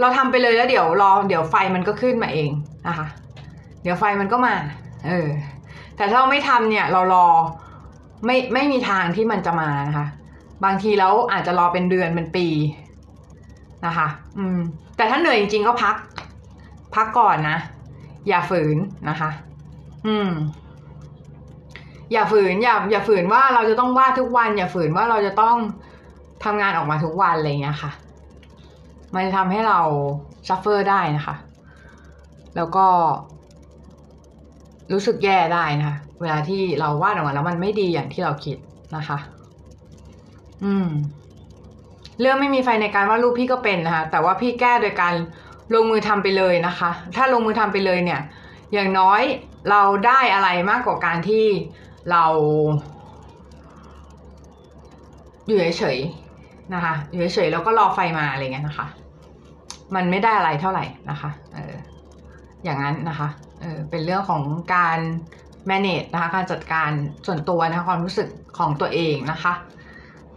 [0.00, 2.50] เราทำไปเลยแล้วเดี๋ยวรอเดี๋ยวไฟมันก็ขึ้นมาเอง
[2.86, 3.06] นะคะ
[3.82, 4.54] เดี๋ยวไฟมันก็มา
[5.08, 5.28] เออ
[5.96, 7.26] แต่ถ้าเราไม่ทำเนี่ย เรารอ
[8.24, 10.06] ไม่ไม่มีทางที่มันจะมานะคะ
[10.64, 12.46] บางทีแล้วอาจจะรอเป็นเดือนเป็นปี
[13.86, 14.58] นะคะ อืม
[14.96, 15.96] แต่ถ้าเหนื่อยจริงๆก็พัก
[16.94, 17.58] พักก่อนนะ
[18.28, 18.76] อย่าฝืน
[19.08, 19.30] นะคะ
[20.06, 20.30] อืม
[22.12, 25.56] อย่าฝืน อย่า อย่าฝืนว่าเราจะต้องวาดทุกวัน อย่าฝืนว่าเราจะต้อง
[26.44, 27.90] ทำงานออกมาทุกวันอะไรเงี้ยค่ะ
[29.14, 29.80] มันจะทำให้เรา
[30.48, 31.36] suffer ได้นะคะ
[32.56, 32.86] แล้วก็
[34.92, 38.56] รู้สึกแย่ได้นะคะเวลาที่เราวาดออกมาแล้วมันไม่ดีอย่างที่เราคิด
[38.96, 39.18] นะคะ
[40.64, 40.88] อืม
[42.20, 45.14] เรื่องไม่มีไฟในการวาดรูปพี่ก็เป็นนะคะ แต่ว่าพี่แก้โดยการ
[45.74, 48.20] ลงมือทำไปเลยนะคะ ถ้าลงมือทำไปเลยเนี่ย
[48.72, 49.22] อย่างน้อย
[49.70, 51.44] เราได้อะไรมากกว่าการที่
[52.10, 52.24] เรา
[55.46, 58.86] อยู่เฉยๆนะคะ อยู่เฉยๆแล้วก็รอไฟมาอะไรเงี้ยนะคะ
[59.94, 61.74] มันไม่ได้อะไรเท่าไหร่นะคะ เออ
[62.64, 63.28] อย่างนั้นนะคะ
[63.60, 64.42] เออเป็นเรื่องของ
[64.74, 64.98] การ
[65.70, 66.90] manage นะคะการจัดการ
[67.26, 69.52] ส่วนตัวนะคะความรู้สึกของตัวเองนะคะ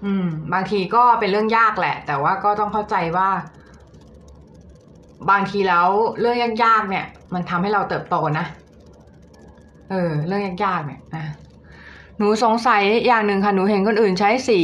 [0.04, 3.30] อืม บางทีก็เป็นเรื่องยากแหละ แต่ว่าก็ต้องเข้าใจว่า
[5.32, 5.88] บางทีแล้ว
[6.20, 8.46] เรื่องยากๆเนี่ย มันทำให้เราเติบโตนะ
[9.90, 11.26] เออ เรื่องยากๆเนี่ยนะ
[12.18, 14.62] หนูสงสัยอย่างหนึ่งค่ะหนูเห็นคนอื่นใช้สี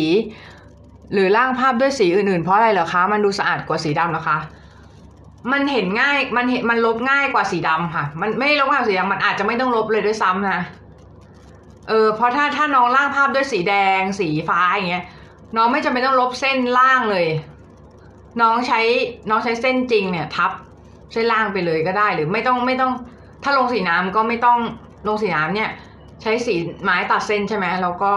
[1.13, 4.37] หรือร่างภาพด้วยสีอื่นๆ เพราะอะไรเหรอคะ มันดูสะอาดกว่าสีดำเหรอคะ
[5.51, 10.59] มันเห็นง่าย มันเห็นมันลบง่ายกว่าสีดำค่ะ มันไม่ลบง่ายกว่าสีดำมันอาจจะไม่ต้องลบเลยด้วยซ้ำนะ
[11.89, 15.05] เออ เพราะถ้าถ้าน้องร่างภาพด้วยสีแดง สีฟ้าอย่างเงี้ย
[15.55, 17.27] น้องไม่จำเป็นต้องลบเส้นล่างเลย
[18.41, 18.81] น้องใช้
[19.29, 20.51] น้องใช้เส้นจริงเนี่ย ทับ
[21.13, 22.91] เส้นล่างไปเลยก็ได้ หรือไม่ต้องไม่ต้อง
[23.43, 24.59] ถ้าลงสีน้ำก็ไม่ต้อง
[25.07, 25.69] ลงสีน้ำเนี่ย
[26.21, 28.13] ใช้สีไม้ตัดเส้นใช่ไหมแล้วก็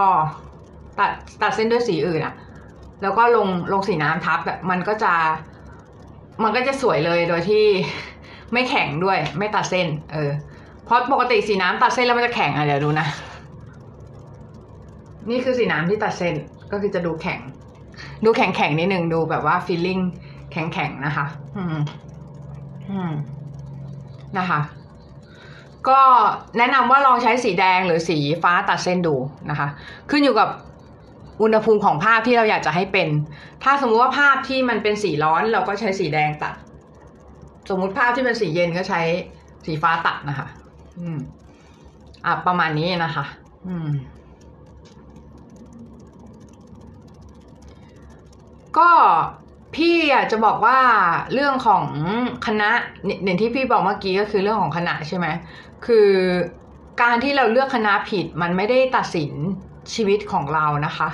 [0.99, 2.33] ตัดตัดเส้นด้วยสีอื่นอะ
[3.01, 5.13] แล้วก็ลงลงสีน้ำทับแบบมันก็จะ
[6.43, 7.63] มันก็จะสวยเลยโดยที่
[8.53, 10.31] ไม่แข็งด้วย ไม่ตัดเส้น เออ
[10.85, 13.07] เพราะปกติสีน้ำตัดเส้นแล้วมันจะแข็งอะเดี๋ยวดูนะ
[15.29, 16.35] นี่คือสีน้ำที่ตัดเส้น
[16.71, 17.39] ก็คือจะดูแข็ง
[18.25, 19.99] ดูแข็งแข็งนิดนึงดูแบบว่าฟีลลิ่ง
[20.51, 21.25] แข็งแข็งนะคะ
[21.57, 21.77] อืม
[22.91, 23.11] อืม
[24.37, 24.61] นะคะ
[25.89, 25.99] ก็
[26.57, 29.15] แนะนำว่าลองใช้สีแดงหรือสีฟ้าตัดเส้นดู
[29.49, 29.67] นะคะ
[30.09, 30.49] ขึ้นอยู่กับ
[31.41, 33.07] อุณหภูมิของภาพที่เราอยากจะให้เป็น
[33.63, 36.55] ถ้าสมมุติว่าภาพที่มันเป็นสีร้อนเราก็ใช้สีแดงตัด
[37.69, 39.01] สมมุติภาพที่เป็นสีเย็นก็ใช้
[39.65, 40.47] สีฟ้าตัดนะคะ
[40.99, 41.17] อืม
[42.25, 43.25] อะประมาณนี้นะคะ
[43.67, 43.89] อืม
[48.77, 48.89] ก็
[49.75, 50.79] พี่อยากจะบอกว่า
[51.33, 51.83] เรื่องของ
[52.45, 52.69] คณะ
[53.23, 55.27] อย่างที่พี่บอกเมื่อกี้ก็คือเรื่องของคณะใช่ไหม
[55.85, 56.09] คือ
[57.01, 59.31] การที่เราเลือกคณะผิดมันไม่ได้ตัดสิน
[59.93, 61.09] ชีวิตของเรานะคะ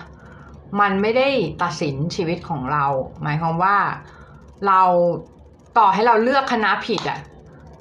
[0.82, 1.30] มันไม่ได้
[1.63, 2.86] ตัดสินชีวิตของเรา
[3.23, 3.77] หมายความว่า
[4.67, 4.82] เรา
[5.77, 7.19] ต่อให้เราเลือกคณะผิดอะ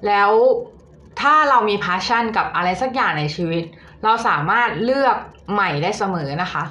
[0.07, 0.31] แล้ว
[1.21, 3.65] ถ้าเรามีพาชั่นกับอะไรสักอย่างในชีวิต
[4.05, 5.17] เราสามารถเลือก
[5.53, 6.65] ใหม่ได้เสมอนะคะ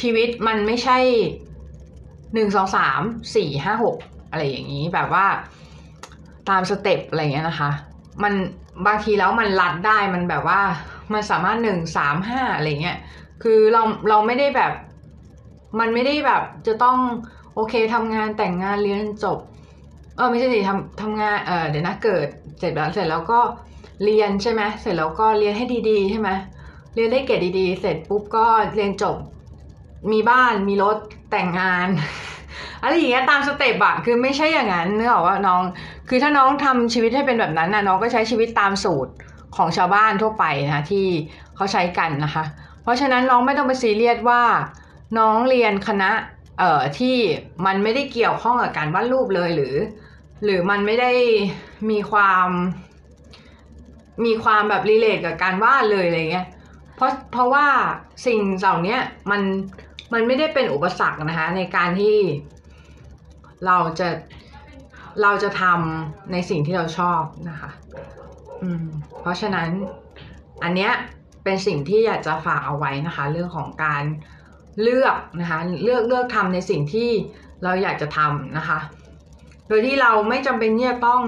[0.00, 0.98] ชีวิตมันไม่ใช่
[2.34, 3.00] หนึ่งสองสาม
[3.36, 3.96] สี่ห้าหก
[4.30, 5.26] อะไรอย่างนี้แบบว่า
[6.48, 7.70] ตามสเต็ปอะไรเงี้ยนะคะ
[8.22, 8.34] มัน
[8.86, 10.60] บางทีแล้วมันรัดได้มันแบบว่า
[11.12, 12.98] มันสามารถหนึ่งสามห้าอะไรเงี้ย
[13.42, 14.72] คือเราเราไม่ได้แบบ
[15.78, 16.98] มันไม่ได้แบบจะต้อง
[17.54, 19.38] โอเคทำงานแต่งงานเรียนจบ
[20.16, 22.26] เออไม่ใช่สิทำทำงานเออเดี๋ยวนะเกิด
[22.58, 23.40] เสร็จแล้วเสร็จแล้วก็
[24.04, 26.30] เรียนใช่ไหมเสร็จแล้วก็เรียนให้ดีๆใช่ไหม
[26.94, 29.16] เรียนได้เกรดดีๆ เสร็จปุ๊บก็เรียนจบ
[30.12, 30.96] มีบ้านมีรถ
[31.30, 31.88] แต่งงาน
[32.82, 35.62] อะไรอย่างเงี้ยตาม step อะคือไม่ใช่อย่างนั้นเนื้อว่าน้อง
[36.08, 39.12] คือถ้าน้องทำชีวิตให้เป็นแบบนั้นนะน้องก็ใช้ชีวิตตามสูตร
[39.56, 41.06] ของชาวบ้านทั่วไปนะคะที่
[41.56, 42.44] เขาใช้กันนะคะ
[42.82, 44.42] เพราะฉะนั้นน้องไม่ต้องไปซีเรียสว่า
[45.18, 46.10] น้องเรียนคณะ
[46.58, 47.16] เอ่อที่
[47.66, 49.74] มันไม่ได้เกี่ยวข้องกับการวาดรูปเลยหรือ
[50.44, 51.12] หรือมันไม่ได้
[51.90, 52.48] มีความ
[54.24, 56.46] มีความแบบ relate กับการวาดเลยอะไรเงี้ย
[56.96, 57.66] เพราะเพราะว่า
[58.26, 58.96] สิ่งเหล่านี้
[59.30, 59.42] มัน
[60.12, 62.16] มันไม่ได้เป็นอุปสรรคนะคะในการที่
[63.66, 64.08] เราจะ
[65.22, 67.70] เราจะทำในสิ่งที่เราชอบนะคะ
[68.62, 68.84] อืม
[69.20, 69.68] เพราะฉะนั้น
[70.62, 70.92] อันเนี้ย
[71.44, 74.04] เป็นสิ่งที่อยากจะฝากเอาไว้นะคะ เรื่องของการ
[74.82, 77.08] เลือกนะคะเลือกเลือกทำในสิ่งที่
[77.64, 78.78] เราอยากจะทำนะคะ
[79.68, 81.22] โดยที่เราไม่จำเป็นที่จะต้อง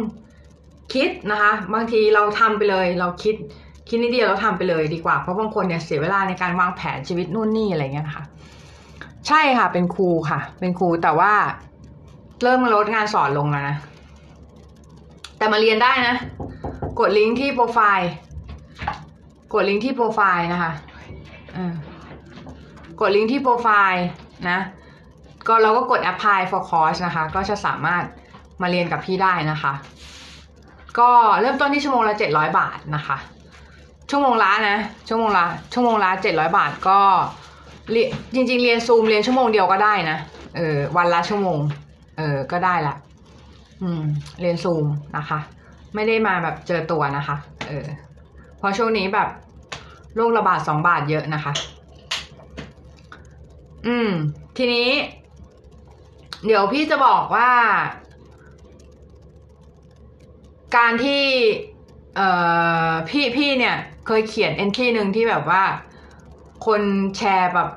[0.95, 3.35] คิดนะคะ บางทีเราทำไปเลย เราคิด
[3.89, 8.25] คิดนิดเดียวเราทำไปเลยดีกว่า เพราะบางคนเนี่ยเสียเวลาในการวางแผนชีวิตนู่นนี่อะไรเงี้ยนะคะ
[9.29, 11.33] ใช่ค่ะ เป็นครูค่ะ เป็นครูแต่ว่า
[12.43, 13.77] เริ่มลดงานสอนลงแล้วนะ
[15.39, 16.17] แต่มาเรียนได้นะ
[17.01, 18.11] กดลิงก์ที่โปรไฟล์
[19.55, 20.73] กดลิงก์ที่โปรไฟล์นะคะ
[21.55, 21.73] เออ
[23.01, 24.07] กดลิงก์ที่โปรไฟล์
[24.51, 24.61] นะ
[25.49, 28.05] ก็เราก็กด apply for course นะคะ ก็จะสามารถ
[28.63, 29.73] มาเรียนกับพี่ได้นะคะ
[30.99, 33.17] ก็เริ่มต้นที่ชั่วโมงละ 700 บาทนะคะ
[34.11, 34.79] ชั่วโมงละนะ
[35.09, 37.01] ชั่วโมงละชั่วโมงละ 700 บาทก็
[37.91, 40.19] เรียนจริง ๆ เรียนซูมเรียนชั่วโมงเดียวก็ได้นะ
[40.57, 41.59] เออวันละชั่วโมง
[42.17, 42.95] เออก็ได้ละ
[43.83, 44.03] อืม
[44.41, 45.39] เรียนซูมนะคะ
[45.95, 47.37] ไม่ได้มาแบบเจอตัวนะคะ
[47.69, 47.87] เออ
[48.59, 49.29] เพราะช่วงนี้แบบ
[50.17, 51.53] โรคระบาดสองบาทเยอะนะคะ
[53.87, 54.11] อืม
[54.57, 54.89] ทีนี้
[56.45, 57.51] เดี๋ยวพี่จะบอกว่า
[60.77, 61.23] การที่
[62.17, 62.29] เอ่
[62.89, 65.63] อพี่พี่เนี่ย เคยเขียนเอนที่หนึ่งที่แบบว่า
[66.67, 66.83] คน
[67.17, 67.69] แชร์แบบ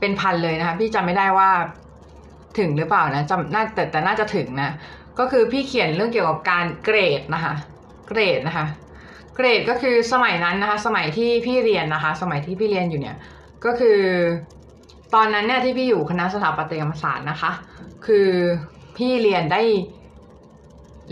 [0.00, 1.50] เป็นพันเลยนะคะ พี่จำไม่ได้ว่า
[2.58, 4.70] ถึงหรือเปล่านะจำน่าแต่แต่น่าจะถึงนะ
[5.18, 7.54] ก็คือพี่เขียนเรื่องเกี่ยวกับการเกรดนะคะ
[8.08, 8.66] เกรดนะคะ
[9.34, 13.16] เกรดก็คือสมัยนั้นนะคะ สมัยที่พี่เรียนนะคะ สมัยที่พี่เรียนอยู่เนี่ย
[13.64, 14.00] ก็คือ
[15.16, 17.50] ตอนนั้นเนี่ยที่พี่อยู่คณะสถาปัตยกรรมศาสตร์นะคะ
[18.06, 18.28] คือ
[18.96, 19.62] พี่เรียนได้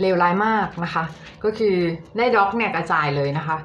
[0.01, 1.03] เลวร้ายมากนะคะ
[1.43, 1.75] ก็คือ
[2.17, 3.57] ได้ dog เนี่ยกระจายเลยนะคะ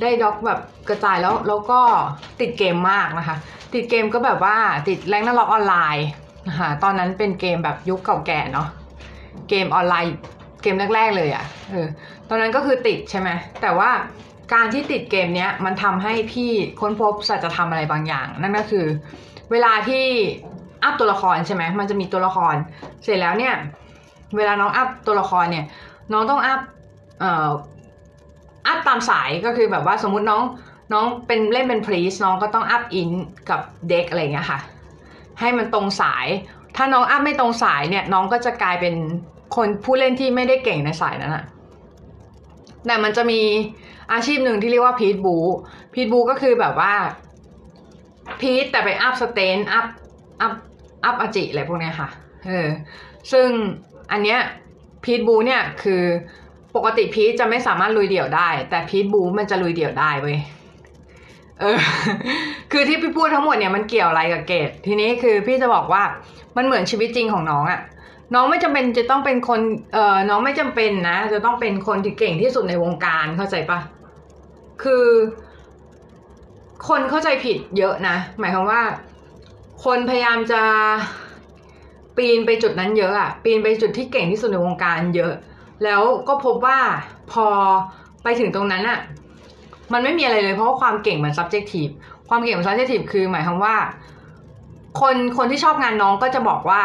[0.00, 1.80] ได้ dog แบบกระจายแล้วแล้วก็
[2.40, 3.36] ติดเกมมากนะคะ
[3.74, 4.56] ติดเกมก็แบบว่า
[4.88, 6.06] ติด Ragnarok Online
[6.48, 8.68] นะคะตอนนั้นเป็นเกมแบบยุคเก่าแก่เนาะ
[9.48, 10.12] เกมออนไลน์
[10.62, 11.86] เกมแรกๆเลยอะค่ะเออ
[12.28, 13.28] ตอนนั้นก็คือติดใช่ไหม
[13.62, 13.90] แต่ว่า
[14.54, 18.86] การที่ติดเกมเนี้ยมันทำให้พี่ค้นพบสัจธรรมอะไรบางอย่าง นั่นก็คือ
[19.52, 20.04] เวลาที่
[20.82, 22.54] up ตัวละครใช่ไหมมันจะมีตัวละคร
[23.02, 23.54] เสร็จแล้วเนี่ย
[24.36, 25.64] เวลาน้อง up ตัวละครเนี่ย
[26.12, 26.60] น้องต้อง up
[27.20, 27.50] เอ่อ
[28.66, 30.42] up ตามสายก็คือแบบว่าสมมุติน้อง
[30.92, 33.10] น้องเป็นเล่นเป็น priest น้องก็ต้อง up INT
[33.50, 34.60] กับ DEX อะไรเงี้ยค่ะ
[35.40, 36.26] ให้มันตรงสาย
[36.76, 38.94] ถ้าน้อง up ไม่ตรงสายเนี่ยน้องก็จะกลายเป็น
[39.56, 41.44] คนผู้เล่นที่ไม่ได้เก่งในสายนั้นอะ
[42.86, 43.40] แต่มันจะมี
[44.12, 46.94] อาชีพหนึ่งที่เรียกว่า priest บู๊ priest บู๊ก็คือแบบว่า
[48.40, 49.86] priest แต่ไป up STR up
[50.40, 50.52] up
[51.04, 52.08] up AGI อะไรพวกเนี้ยค่ะ
[52.46, 52.68] เออ
[53.32, 53.48] ซึ่ง
[54.12, 54.38] อันเนี้ย
[55.04, 56.02] priest บู๊เนี่ยคือ
[56.76, 60.38] ปกติ priest จะไม่สามารถลุยเดี่ยวได้ แต่ priest บู๊มันจะลุยเดี่ยวได้เว้ย
[61.60, 61.78] เออ
[62.72, 66.02] คือที่พี่พูดทั้งหมดเนี่ยมันเกี่ยวอะไรกับเกรดทีนี้คือพี่จะบอกว่า
[66.56, 67.80] มันเหมือนชีวิตจริงของน้องอะ
[68.34, 69.60] น้องไม่จำเป็นจะต้องเป็นคน
[69.92, 73.78] เอ่อน้องไม่จำเป็นนะ จะต้องเป็นคนที่เก่งที่สุดในวงการเข้าใจปะ
[74.82, 75.06] คือ
[76.88, 78.82] คนเข้าใจผิดเยอะนะ หมายความว่า
[79.84, 80.62] คนพยายามจะ
[82.16, 85.32] ปีนไปจุดนั้นเยอะอะปีนไปจุดที่เก่งที่สุดในวงการเยอะ
[85.84, 86.78] แล้วก็พบว่า
[87.32, 87.46] พอ
[88.22, 88.98] ไปถึงตรงนั้นอะ
[89.92, 91.92] มันไม่มีอะไรเลยเพราะว่าความเก่งมัน subjective
[92.28, 93.76] ความเก่งมัน subjective คือหมายความว่า
[95.00, 96.82] คนคนที่ชอบงานน้องก็จะบอกว่า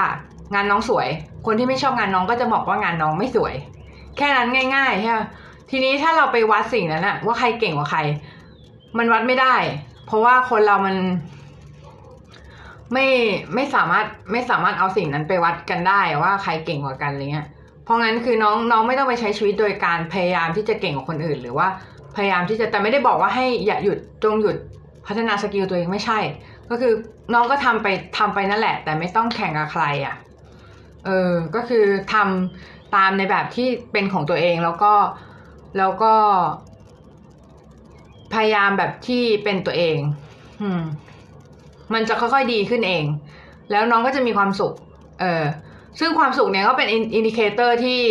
[0.54, 1.08] งานน้องสวย
[1.46, 3.54] คนที่ไม่ชอบงานน้องก็จะบอกว่างานน้องไม่สวย
[4.18, 5.20] แค่นั้นง่ายๆใช่ไหม
[5.70, 8.00] ทีนี้ถ้าเราไปวัดสิ่งนั้นอะว่าใครเก่งกว่าใคร
[8.98, 9.56] มันวัดไม่ได้
[10.10, 10.96] เพราะว่าคนเรามัน
[12.94, 13.08] ไม่
[13.56, 17.48] ไม่สามารถไม่สามารถเอาสิ่งนั้นไปวัดกันได้ว่าใครเก่งกว่ากันอะไรเงี้ย
[17.84, 21.68] เพราะงั้นคือน้องน้องไม่ต้องไปใช้ชีวิตโดยการพยายามที่จะเก่งกว่าคนอื่น หรือว่า
[22.16, 24.56] พยายามที่จะแต่ไม่ได้บอกว่าให้อย่าหยุดจงหยุด
[25.08, 26.20] พัฒนา skill ตัวเองไม่ใช่
[26.70, 26.94] ก็คือ
[27.34, 30.16] น้องก็ทำไปทำไปนั่นแหละ แต่ไม่ต้องแข่งกับใครอะ
[31.06, 34.94] เออก็คือทำตามในแบบที่เป็นของตัวเองแล้วก็
[35.78, 36.14] แล้วก็
[38.34, 39.98] พยายามแบบที่เป็นตัวเอง
[40.62, 40.82] อืม
[41.94, 43.04] มันจะค่อยๆดีขึ้นเอง
[43.72, 44.74] แล้วน้องก็จะมีความสุข
[45.20, 45.44] เออ
[46.00, 48.02] ซึ่งความสุขเนี่ยก็เป็น indicator ที่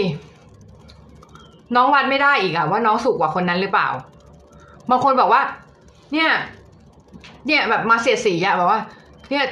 [1.77, 3.89] น้องวัดไม่ได้อีกอะว่าน้องสุขกว่าคนนั้นหรือเปล่า
[4.91, 5.43] บางคนบอกว่า
[6.13, 6.31] เนี่ย
[7.47, 8.81] เนี่ยแบบมาเสียดสีอะแบบว่า
[9.31, 9.45] เนี่ย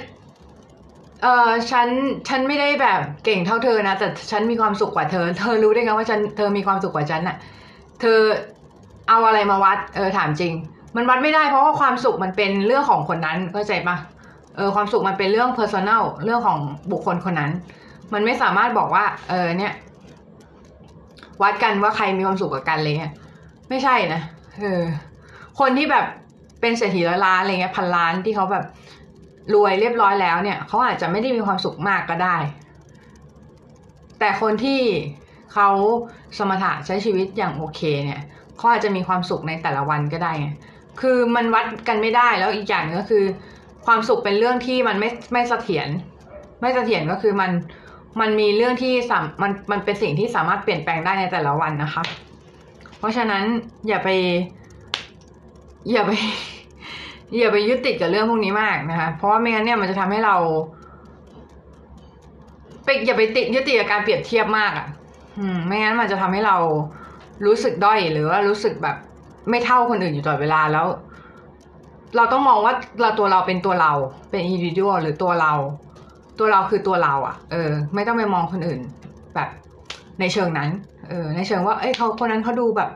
[1.22, 1.88] เออฉัน
[2.29, 7.37] ฉันไม่ได้แบบเก่งเท่าเธอนะแต่ฉันมีความสุขกว่าเธอ เธอรู้ได้ไงว่าฉันเธอมีความสุขกว่าฉันอะ
[8.00, 8.20] เธอ
[9.08, 10.52] เอาอะไรมาวัดเออถามจริง
[10.96, 13.96] มันวัดไม่ได้เพราะว่าความสุขมันเป็นเรื่องของคนนั้นเข้าใจปะ
[14.56, 16.58] เออความสุขมันเป็นเรื่อง personal เรื่องของ
[16.92, 17.52] บุคคลคนนั้น
[18.12, 19.72] มันไม่สามารถบอกว่า เออเนี่ย
[21.42, 23.12] วัดกันว่าใครมีความสุขกับกันอะไรเงี้ย
[23.68, 24.20] ไม่ใช่นะ
[24.60, 24.82] เออ
[25.60, 26.06] คนที่แบบ
[26.60, 28.64] เป็นเศรษฐีร้อยล้านอะไรเงี้ยพันล้านที่เขาแบบ
[29.54, 32.36] รวยเรียบร้อยแล้วเนี่ยเขาอาจจะไม่ได้มีความสุขมากก็ได้
[34.18, 34.80] แต่คนที่
[35.54, 35.68] เขา
[36.38, 38.20] สมถะใช้ชีวิตอย่างโอเคเนี่ย
[38.56, 40.48] เขาอาจจะมีความสุขในแต่ละวันก็ได้ไง
[41.00, 43.24] คือมันวัดกันไม่ได้แล้วอีกอย่างนึงก็คือ
[43.86, 45.88] ความสุขเป็นเรื่องที่มันไม่ไม่เสถียร
[46.60, 47.50] ไม่เสถียรก็คือมัน
[48.20, 52.02] มันมีเรื่องที่สามมันมันเป็นสิ่งที่สามารถเปลี่ยนแปลงได้ในแต่ละวันนะคะ
[52.98, 53.42] เพราะฉะนั้น
[53.88, 54.08] อย่าไป
[55.92, 56.10] อย่าไป
[57.38, 60.36] อย่าไปยึดติดกับเรื่องพวกนี้มากนะคะ เพราะว่าไม่งั้นเนี่ยมันจะทำให้เรา
[62.84, 64.86] ไปอย่าไปติดยึดติดกับการเปรียบเทียบมากอะ่ะ
[65.38, 66.56] อืม ไม่งั้นมันจะทำให้เรา
[67.46, 68.96] รู้สึกด้อยหรือว่ารู้สึกแบบ
[69.51, 70.87] ไม่เท่าคนอื่นอยู่ตลอดเวลาแล้ว
[72.16, 73.92] เราต้องมองว่าเราตัวเราเป็นตัวเรา
[74.31, 75.53] เป็นอินดิวิวหรือตัวเรา
[76.38, 78.81] ตัวเราคือตัวเราอะ่ะ เออ ไม่ต้องไปมองคนอื่น
[79.35, 79.49] แบบ
[80.20, 80.70] ในเชิงนั้น
[81.09, 82.90] เออ ในเชิงว่า เอ้ยเขาคนนั้นเขาดูแบบ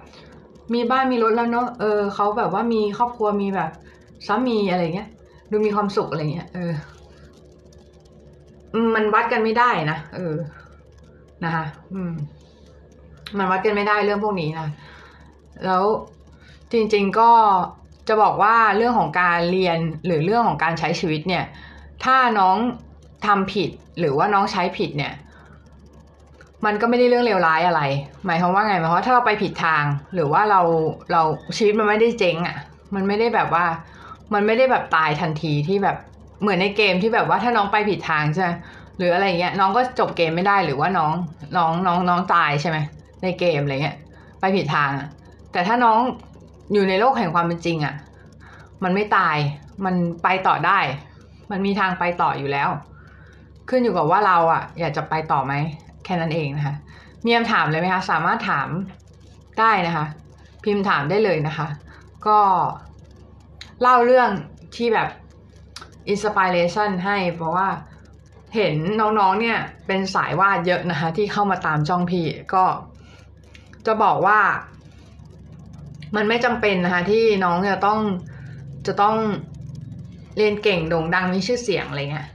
[0.74, 3.70] มีบ้านมีรถแล้วเนอะเออเขาแบบว่ามีครอบครัวมีแบบ
[4.26, 5.09] สามีอะไรเงี้ย
[5.50, 6.72] ดูมีความสุขอะไรเงี้ย เออ
[8.94, 10.37] มันวัดกันไม่ได้นะ เออ
[11.44, 12.12] นะคะ อืม
[13.38, 14.68] มันวัดกันไม่ได้เรื่องพวกนี้นะ
[15.64, 15.84] แล้ว
[16.72, 17.30] จริงๆก็
[18.08, 21.44] จะบอกว่าเรื่องของการเรียนหรือเรื่องของการใช้ชีวิตเนี่ย
[22.04, 22.56] ถ้าน้อง
[23.26, 25.12] ทำผิดหรือว่าน้องใช้ผิดเนี่ย
[26.66, 27.82] มันก็ไม่ได้เรื่องเลวร้ายอะไร
[28.26, 30.60] หมายความว่าไงหมายความว่าถ้าเราไปผิดทาง หรือว่าเรา
[31.12, 31.22] เรา
[31.56, 32.56] ชีวิตมันไม่ได้เจ๊งอะ่ะ
[32.94, 33.64] มันไม่ได้แบบว่า
[34.34, 35.96] มันไม่ได้แบบตายทันทีที่แบบ
[36.40, 38.50] เหมือนในเกมที่แบบว่าถ้าน้องไปผิดทางใช่ไหม
[38.98, 41.12] หรืออะไรเงี้ยน้องก็จบเกมไม่ได้หรือว่าน้อง
[41.56, 42.78] น้องน้องน้องตายใช่ไหม
[43.22, 43.96] ในเกมอะไรเงี้ย
[44.40, 45.09] ไปผิดทางอะ
[45.52, 45.98] แต่ถ้าน้อง
[46.72, 47.94] อยู่ในโลกแห่งความเป็นจริงอะ่ะ
[48.85, 49.37] มันไม่ตาย
[49.85, 50.78] มันไปต่อได้
[51.50, 52.68] มันมีทางไปต่ออยู่แล้ว
[53.68, 55.54] ขึ้นอยู่กับว่าเราอะ่ะอยากจะไปต่อไหม
[56.04, 56.74] แค่นั้นเองนะคะ
[57.24, 58.68] มีคำถามเลยไหมคะสามารถถาม
[59.61, 60.06] ได้นะคะ
[60.64, 61.68] พิมพ์ถามได้เลยนะคะ
[62.26, 62.38] ก็
[63.83, 64.30] เล่าเรื่อง
[64.76, 65.09] ที่แบบ
[66.09, 67.68] อินสปิเรชันให้เพราะว่า
[68.56, 72.64] เห็นน้องๆเนี่ยเป็นสายวาดเยอะนะคะ ที่เข้ามาตามจ้องพี่ก็
[73.86, 74.40] จะบอกว่า
[76.16, 78.00] มันไม่จำเป็นนะคะที่น้องจะต้อง
[78.86, 79.16] จะต้อง
[80.36, 82.28] เรียนเก่งโด่งดังมีชื่อเสียงอะไรเงี้ย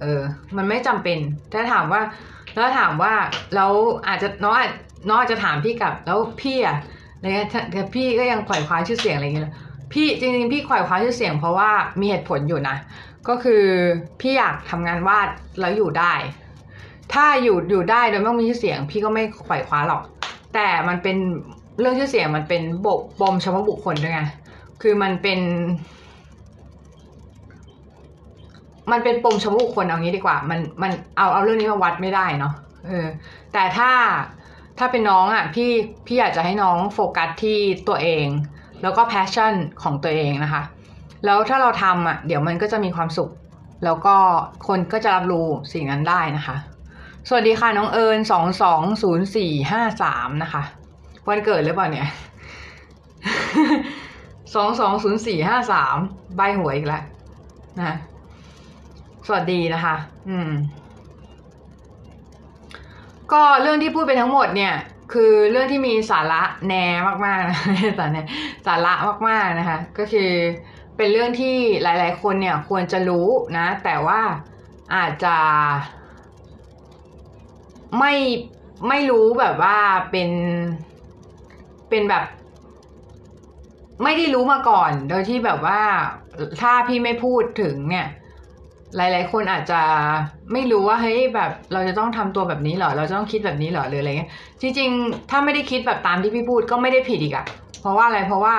[0.00, 0.20] เออ
[0.56, 1.18] มันไม่จำเป็น
[1.52, 2.02] ถ้าถามว่า
[2.56, 3.12] แล้วถามว่า
[3.54, 3.72] แล้ว
[4.08, 4.70] อาจจะน้องอาจ
[5.08, 6.76] น้องอาจจะถามพี่กลับแล้วพี่อะ
[7.14, 9.52] อะไรเงี้ยแต่พี่ก็ยังขวายคว้าชื่อเสียงอะไรเงี้ย
[9.92, 12.76] พี่จริงๆพี่ขวายคว้าชื่อเสียงเพราะว่ามีเหตุผลอยู่นะ
[13.28, 13.64] ก็คือ
[14.20, 15.28] พี่อยากทำงานวาด
[15.60, 16.14] แล้วอยู่ได้
[17.12, 20.02] ถ้าอยู่อยู่ได้โดยไม่ต้องมีชื่อเสียง พี่ก็ไม่ขวายคว้าหรอก
[20.54, 21.16] แต่มันเป็น
[21.78, 24.22] เรื่องชื่อเสียงมันเป็นบกบมเฉพาะบุคคลด้วยไง
[24.82, 25.40] คือมันเป็น
[28.92, 32.54] มันเป็นปมเฉพาะบุคคลเอางี้ดีกว่า มันมันเอาเอาเรื่องนี้มาวัดไม่ได้เนาะ
[32.86, 33.06] เออ
[33.52, 33.90] แต่ถ้า
[34.78, 35.70] ถ้าเป็นน้องอะพี่
[36.06, 37.58] พี่อยากจะให้น้องโฟกัสที่
[37.88, 38.26] ตัวเอง
[38.82, 40.62] แล้วก็แพชชั่นของตัวเองนะคะ
[41.24, 43.30] แล้วถ้าเราทำอะเดี๋ยวมันก็จะมีความสุข
[43.84, 44.16] แล้วก็
[44.68, 46.56] คนก็จะรับรู้สิ่งนั้นได้นะคะ
[47.26, 50.62] สวัสดีค่ะน้องเอิญสองสองศูนย์สี่ห้าสามนะคะ
[51.28, 52.08] วันเกิดหรือเปล่าเนี่ย
[54.54, 55.96] สองสองศูนย์สี่ห้าสาม
[56.36, 57.02] ใบหวยอีกแล้ว
[57.78, 57.96] นะ
[59.26, 59.96] สวัสดีนะคะ
[60.28, 60.50] อืม
[63.32, 64.74] ก็เรื่องที่พูดไปทั้งหมดเนี่ย
[65.12, 66.84] คือเรื่องที่มีสาระแน่
[67.26, 67.58] มากๆนะ
[67.98, 68.22] สาระ
[68.66, 68.94] สาระ
[69.28, 70.30] มากๆนะคะ ก็คือ
[70.96, 73.28] เป็นเรื่องที่หลาย ๆ คนเนี่ยควรจะรู้
[73.58, 74.20] นะ แต่ว่า
[74.94, 75.36] อาจจะ
[77.98, 78.14] ไม่
[78.88, 79.76] ไม่รู้แบบว่า
[80.10, 80.30] เป็น
[81.90, 82.24] เป็นแบบ
[84.02, 85.80] ไม่ได้รู้มาก่อน โดยที่แบบว่า
[86.60, 88.06] ถ้าพี่ไม่พูดถึงเนี่ย
[88.96, 89.80] หลาย ๆ คนอาจจะ
[90.52, 97.46] ไม่รู้ว่าเฮ้ยแบบเราจะต้องทำตัวแบบนี้เหรอ เราจะต้องคิดแบบนี้เหรอหรืออะไรเงี้ยจริง ๆ ถ้าไม่ได้คิดแบบตามที่พี่พูดก็ไม่ได้ผิดอีกอะ
[97.80, 98.54] เพราะว่าอะไรเพราะว่า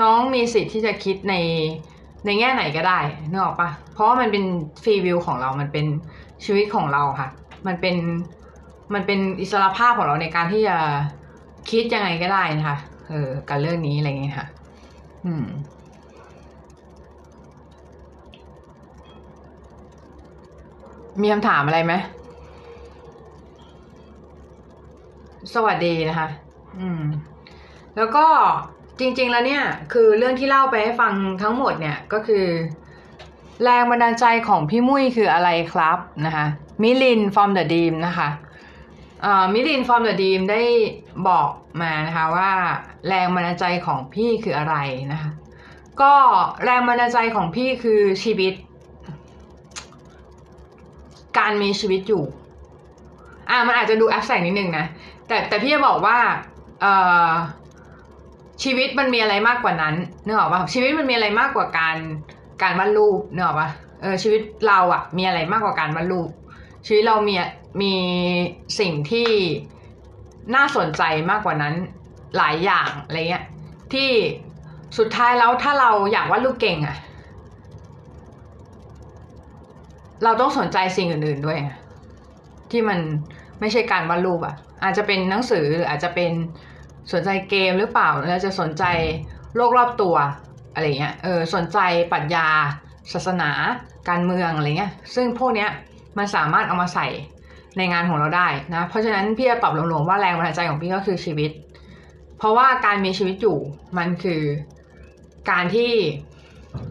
[0.00, 1.34] น้องมีสิทธิ์ที่จะคิดใน
[2.26, 2.98] ในแง่ไหนก็ได้
[3.30, 4.44] นึกออกปะเพราะว่ามันเป็น
[4.82, 5.86] ฟรีวิวของเรา มันเป็น
[6.44, 7.28] ชีวิตของเราค่ะ
[7.66, 7.96] มันเป็น
[8.94, 10.76] มันเป็นอิสระภาพของเราในการที่จะ
[11.70, 14.46] คิดยังไงก็ได้นะคะเออกับเรื่องนี้อะไรเงี้ยค่ะ
[15.26, 15.46] อืม
[21.20, 21.94] มีคำถามอะไรไหม
[25.54, 26.28] สวัสดีนะคะ
[26.80, 27.02] อืม
[27.96, 28.26] แล้วก็
[28.98, 32.44] จริง ๆ แล้วเนี่ย คือเรื่องที่เล่าไปให้ฟังทั้งหมดเนี่ยก็คือ
[33.62, 36.46] แรงบันดาลใจของพี่มุ้ยคืออะไรครับนะคะ
[36.82, 38.28] มิลิน from the dream นะคะ
[39.52, 40.62] มิลิน from the dream ได้
[41.28, 41.48] บอก
[41.80, 42.50] มานะคะว่า
[43.08, 44.76] แรงบันดาลใจของพี่คืออะไร
[45.12, 45.30] นะคะ
[46.00, 46.14] ก็
[46.64, 48.54] แรงบันดาลใจของพี่คือชีวิต
[51.38, 52.24] การมีชีวิตอยู่
[53.50, 54.86] อ่ามันอาจจะดูแอบแสงนิดนึงนะ
[55.28, 56.18] แต่แต่พี่จะบอกว่า
[56.80, 56.92] เอ่
[57.28, 57.30] อ
[58.64, 61.96] ชีวิตมันมีอะไรมากกว่านั้นนึกออกปะชีวิตมันมีอะไรมากกว่าการ
[62.62, 63.68] การวาดรูปนึกออกปะ
[64.02, 66.28] เออชีวิตเราอะมีอะไรมากกว่าการวาดรูป
[66.86, 67.34] ชีวิตเรามี
[67.82, 67.94] มี
[68.80, 69.30] สิ่งที่
[70.54, 71.74] น่าสนใจมากกว่านั้น
[72.36, 73.44] หลายอย่างอะไรเงี้ย
[73.92, 74.10] ที่
[74.98, 76.96] สุดท้ายแล้วถ้าเราอยากวาดรูปเก่งอะ
[80.24, 81.58] เราต้องสนใจสิ่งอื่น ๆด้วย
[82.70, 82.98] ที่มัน
[83.60, 84.54] ไม่ใช่การวาดรูปอะ
[84.84, 86.32] อาจจะเป็นหนังสือหรืออาจจะเป็น
[87.12, 88.84] สนใจเกมหรือเปล่าเราจะสนใจ
[89.56, 90.16] โลกรอบตัว
[90.72, 91.78] อะไรเงี้ยเออสนใจ
[92.12, 92.46] ปรัชญา
[93.12, 93.50] ศาสนา
[94.08, 95.70] การเมืองอะไรเงี้ยซึ่งพวกเนี้ย
[96.18, 97.06] มันสามารถเอามาใส่
[97.76, 101.50] ในงานของเราได้นะ เพราะฉะนั้นพี่จะตอบรวมๆว่าแรงบันดาลใจของพี่ก็คือชีวิต
[102.38, 103.58] เพราะว่าการมีชีวิตอยู่
[103.98, 104.42] มันคือ
[105.50, 105.92] การที่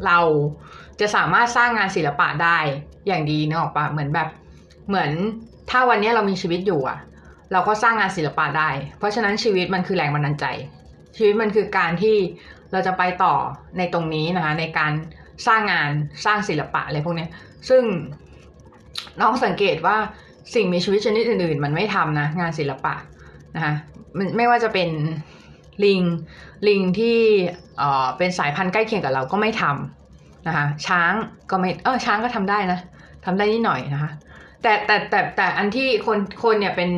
[0.05, 0.19] เรา
[0.99, 2.57] จะสามารถสร้างงานศิลปะได้
[3.07, 4.29] อย่างดีนึกออกปะเหมือนแบบ
[4.87, 5.11] เหมือน
[5.69, 6.97] ถ้าวันนี้เรามีชีวิตอยู่อะ
[7.51, 10.45] เราก็สร้างงานศิลปะได้ เพราะฉะนั้นชีวิตมันคือแรงบันดาลใจ
[11.17, 12.15] ชีวิตมันคือการที่
[12.71, 13.35] เราจะไปต่อ
[13.77, 14.91] ในตรงนี้นะคะในการ
[15.47, 15.89] สร้างงาน
[16.25, 17.27] สร้างศิลปะอะไรพวกนี้
[17.69, 17.83] ซึ่ง
[19.21, 19.97] น้องสังเกตว่า
[20.55, 22.93] สิ่งมีชีวิตชนิดอื่นๆ มันไม่ทำนะ งานศิลปะ
[23.55, 23.73] นะคะ
[24.17, 24.89] มันไม่ว่าจะเป็น
[25.83, 26.01] ลิง
[26.67, 27.19] ลิงที่
[27.77, 31.13] เอ่อเป็นสายพันธุ์ใกล้เคียงกับเราก็ไม่ทำนะคะช้าง
[31.51, 32.79] ก็ไม่เออช้างก็ทำได้นะ
[33.25, 34.11] ทำได้นิดหน่อยนะคะ
[34.61, 36.89] แต่แต่แต่แต่อันที่คนคนเนี่ยเป็น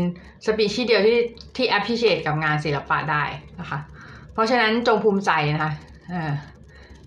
[0.46, 1.18] สปีชีส์เดียวที่
[1.58, 3.24] ที่ appreciate กับงานศิลปะได้
[3.60, 3.80] นะคะ
[4.34, 5.72] เพราะฉะนั้นจงภูมิใจนะคะ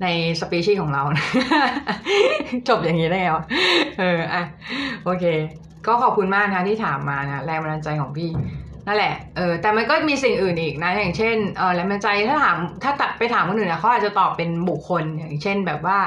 [0.02, 0.06] ใน
[0.40, 1.02] สปีชีส์ของเรา
[2.68, 3.40] จบอย่างนี้ได้เหรอ
[3.98, 4.42] เอออะ
[5.04, 5.24] โอเค
[5.86, 8.30] ก็ขอบคุณมากนะที่ถามมานะแรงบันดาลใจของพี่
[8.86, 15.98] นั่นแหละ เออ แต่มันก็มีสิ่งอื่นอีกนะ อย่างเช่น เออแรงบันดาลใจถ้าถาม ถ้าตัดไปถามคนอื่นนะเขาอาจจะตอบเป็นบุคคล อย่างเช่นแบบว่า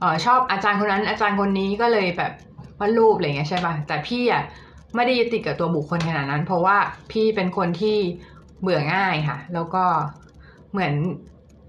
[0.00, 2.32] เออชอบอาจารย์คนนั้น อาจารย์คนนี้ก็เลยแบบ
[2.78, 4.42] วาดรูปอะไรเงี้ยใช่ป่ะ แต่พี่อะ
[4.94, 6.76] ไม่ได้ยึดติดกับตัวบุคคลขนาดนั้น เพราะว่า
[7.10, 7.96] พี่เป็นคนที่
[8.62, 9.84] เบื่อง่ายค่ะ แล้วก็
[10.72, 10.94] เหมือน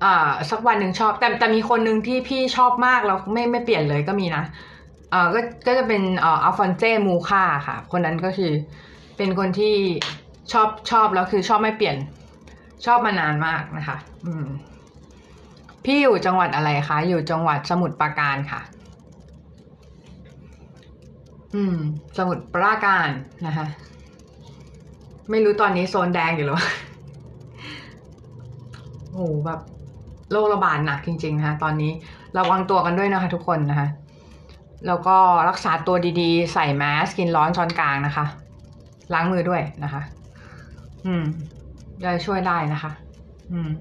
[0.04, 4.44] อ่าสักวันหนึ่งชอบ แต่แต่มีคนหนึ่งที่พี่ชอบมากแล้วไม่ไม่เปลี่ยนเลยก็มีนะ
[5.12, 8.52] เออก็ก็จะเป็นเอ่ออัลฟอนเซมูค่าค่ะ คนนั้นก็คือ
[9.18, 9.76] เป็นคนที่
[10.52, 11.98] ชอบชอบแล้วคือชอบไม่เปลี่ยน
[12.86, 14.46] ชอบมานานมากนะคะ อืม
[15.86, 18.62] พี่อยู่จังหวัดอะไรคะ อยู่จังหวัดสมุทรปราการค่ะ
[21.56, 21.76] อืม
[22.18, 23.10] สมุทรปราการ
[23.46, 23.66] นะคะ
[25.30, 26.60] ไม่รู้ตอนนี้โซนแดงอยู่หรอ
[29.12, 29.60] โอ้โหแบบ
[30.32, 31.92] โรคระบาดหนักจริงๆนะคะตอนนี้
[32.38, 33.88] ระวังตัวกันด้วยนะคะ ทุกคนนะคะ
[34.88, 35.18] แล้วก็
[35.50, 38.26] รักษาตัวดีๆ ใส่แมสกินร้อนช้อนกลางนะคะ
[39.14, 40.02] ล้างมือด้วยนะคะ
[41.06, 41.24] อืม
[42.04, 42.92] จะช่วยได้นะคะ
[43.52, 43.72] อืม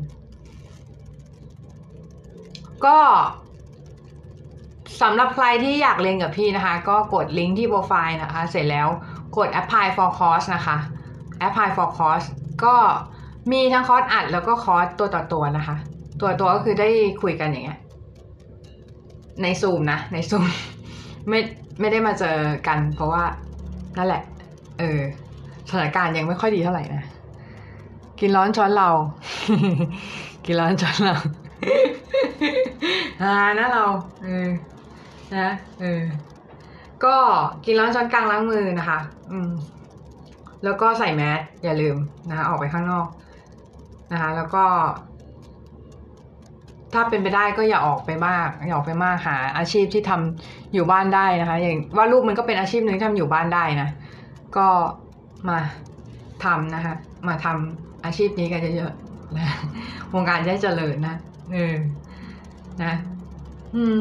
[2.84, 2.98] ก็
[5.02, 8.88] สำหรับใครที่อยากเรียนกับพี่นะคะ ก็กดลิงก์ที่โปรไฟล์นะคะ เสร็จแล้ว
[9.36, 10.76] กด apply for course นะคะ
[11.46, 12.26] apply for course
[12.64, 12.74] ก็
[13.52, 15.76] มีทั้งคอร์สอัดแล้วก็คอร์สตัวต่อตัวนะคะ
[16.22, 16.88] ตัวตัวก็คือได้
[17.22, 17.80] คุยกันอย่างเงี้ย
[19.42, 20.44] ในซูมนะ ในซูม
[21.28, 21.40] ไม่
[21.80, 23.22] ไม่ได้มาเจอกัน เพราะว่า
[23.98, 24.22] นั่นแหละ
[24.78, 25.00] เออ
[25.68, 27.02] สถานการณ์ยังไม่ค่อยดีเท่าไหร่นะ
[28.20, 28.90] กินร้อนช้อนเรา
[30.44, 31.16] กินร้อนช้อนเรา
[33.22, 33.84] ฮานะเรา
[34.22, 34.48] เออ
[35.36, 35.48] นะ
[35.80, 36.02] เออ
[37.04, 37.14] ก็
[37.64, 38.98] กินร้อนช้อนกลางล้างมือนะคะ
[39.30, 39.50] อืม
[40.64, 41.96] แล้วก็ใส่แมสอย่าลืม
[42.28, 43.06] นะะออกไปข้างนอก
[44.12, 44.64] นะคะ แล้วก็
[46.92, 53.88] ถ้าเป็นไปได้ก็อย่าออกไปมากอย่าออกไปมากหา อาชีพที่ทำอยู่บ้านได้นะคะ อย่างว่าลูกมันก็เป็นอาชีพหนึ่งที่ทำอยู่บ้านได้นะ
[54.56, 54.66] ก็
[55.48, 55.58] มา
[56.44, 56.94] ทำนะคะ
[57.28, 59.46] มาทำอาชีพนี้กันเยอะๆนะ
[60.12, 61.16] วงการจะเจริญนะ
[61.52, 61.74] เออ
[62.82, 62.94] นะ
[63.76, 63.98] อืม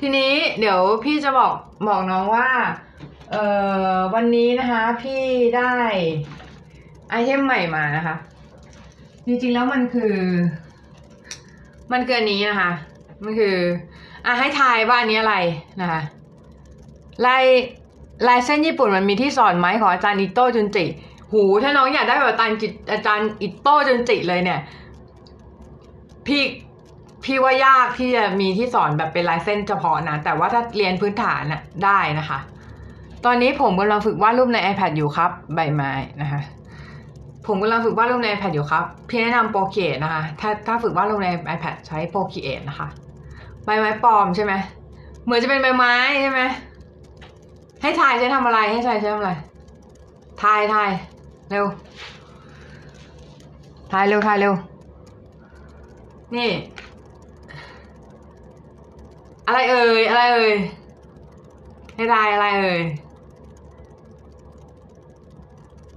[0.00, 1.54] ทีนี้เดี๋ยวพี่จะบอก
[1.88, 2.48] บอกน้องว่า
[3.30, 3.44] เอ่
[3.94, 5.22] อวันนี้นะคะ พี่
[5.56, 5.74] ได้
[7.10, 8.16] ไอเทมใหม่มานะคะ
[9.26, 10.14] จริงๆแล้วมันคือ
[11.92, 12.72] มันเกินนี้นะคะ
[13.24, 13.56] มันคือ
[14.26, 15.36] อะให้ทายว่าอันนี้อะไร
[15.80, 16.00] นะคะ
[17.26, 17.44] ลาย
[18.28, 20.84] ลายเส้นญี่ปุ่นมันมีที่สอนไหมของอาจารย์อิโต้จุนจิ
[21.32, 24.60] หูถ้าน้องอยากได้แบบอาจารย์จิอาจารย์อิโต้จุนจิเลยเนี่ย
[26.26, 26.42] พี่
[27.24, 32.38] พี่ว่ายากที่จะมีที่สอนแบบเป็นลายเส้นเฉพาะนะ แต่ว่าถ้าเรียนพื้นฐานน่ะได้นะคะ
[33.24, 36.40] ตอนนี้ผมกำลังฝึกวาดรูปใน iPad อยู่ครับ ใบไม้นะคะ
[37.46, 42.88] ผมกำลังฝึกวาดรูปใน iPad อยู่ครับ พี่แนะนำโปรเกตนะคะ ถ้าถ้าฝึกวาดรูปใน iPad ใช้โปรเกตนะคะ
[43.64, 44.52] ใบไม้ปลอมใช่ไหม
[45.24, 46.40] เหมือนจะเป็นใบไม้ใช่ไหม
[47.82, 49.32] ให้ทายใช้ทำอะไร ให้ทายใช้ทำอะไร
[50.42, 50.90] ทายทาย
[51.50, 51.64] เร็ว
[53.92, 54.54] ทายเร็วทายเร็ว
[56.36, 56.50] นี่
[59.46, 60.54] อะไรเอ่ย อะไรเอ่ย
[61.94, 62.82] ให้ทายอะไรเอ่ย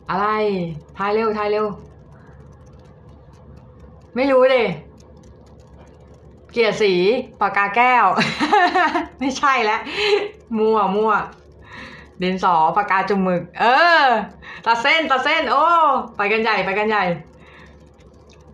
[0.10, 0.28] อะไร
[0.98, 1.66] ทายเร็วทายเร็ว
[4.16, 4.64] ไม่รู้ดิ
[6.52, 6.94] เกียรสี
[7.42, 8.06] ปากกาแก้ว
[9.20, 9.82] ไม่ใช่แล้ว
[10.58, 11.14] มั่วมั่ว
[12.22, 13.66] ดินสอปากกาจุมมึก เอ
[14.04, 14.06] อ
[14.66, 15.64] ตัดเส้นตัดเส้น โอ้
[16.18, 17.04] ไปกันใหญ่ไปกันใหญ่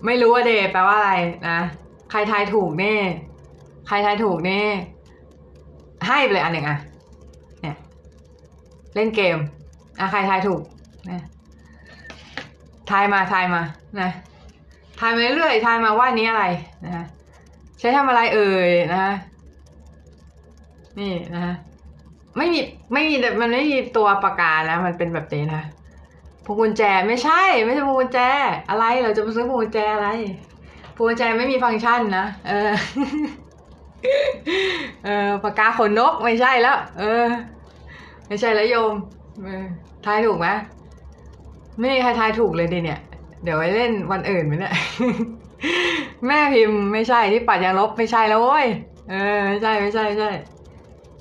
[0.06, 1.14] ไม่รู้ว่าเดแปลว่าอะไร
[1.50, 1.60] นะ
[2.12, 2.96] ใครทายถูกเน่
[3.88, 4.62] ใครทายถูกเน่
[6.08, 6.78] ให้ไปเลยอันหนึ่งอะ
[7.62, 7.76] เนี่ย
[8.96, 9.38] เล่นเกม
[10.00, 10.62] อะใครทายถูก
[11.10, 11.22] นะ
[12.92, 13.62] ทายมาทายมา
[14.02, 14.10] นะ
[15.00, 16.46] ทายมาเรื่อยๆทายมาว่านี้อะไร
[16.86, 17.06] นะฮะ
[17.80, 19.16] ใช้ทำอะไรเอ่ยนะฮะ
[21.00, 21.56] นี่นะฮะ
[22.38, 22.60] ไม่มี
[22.94, 25.64] ไม่มีแต่มันไม่มีตัวปากกานะมันเป็นแบบนี้นะ
[26.46, 28.20] พวงกุญแจไม่ใช่ ไม่ใช่พวงกุญแจ
[28.70, 30.10] อะไรเราจะไปซื้อพวงกุญแจอะไร
[30.96, 32.72] พวงกุญแจไม่มีฟังก์ชันนะเออ
[35.06, 37.26] เออปากกาขนนกไม่ใช่แล้ว เออ
[38.28, 38.94] ไม่ใช่แล้วโยม
[39.46, 39.66] ออ
[40.06, 40.48] ทายถูกไหม
[41.80, 43.00] ไม่มีใครทายถูกเลยดิเนี่ย
[43.44, 44.74] เดี๋ยวไว้เล่นวันอื่นไหมเนี่ย
[46.28, 48.68] แม่พิมพ์ไม่ใช่ที่ปัดยางลบไม่ใช่แล้วโว้ย
[49.10, 50.30] เออไม่ใช่ไม่ใช่ไม่ใช่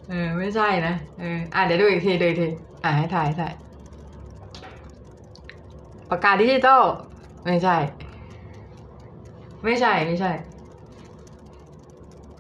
[0.09, 2.49] เออไม่ใช่นะ เอออะเดี๋ยวดูอีกทีดูอีกที
[2.85, 3.53] อะให้ถ่ายถ่าย
[6.11, 6.83] ปากกาดิจิตอล
[7.45, 7.77] ไม่ใช่
[9.65, 10.31] ไม่ใช่ไม่ใช่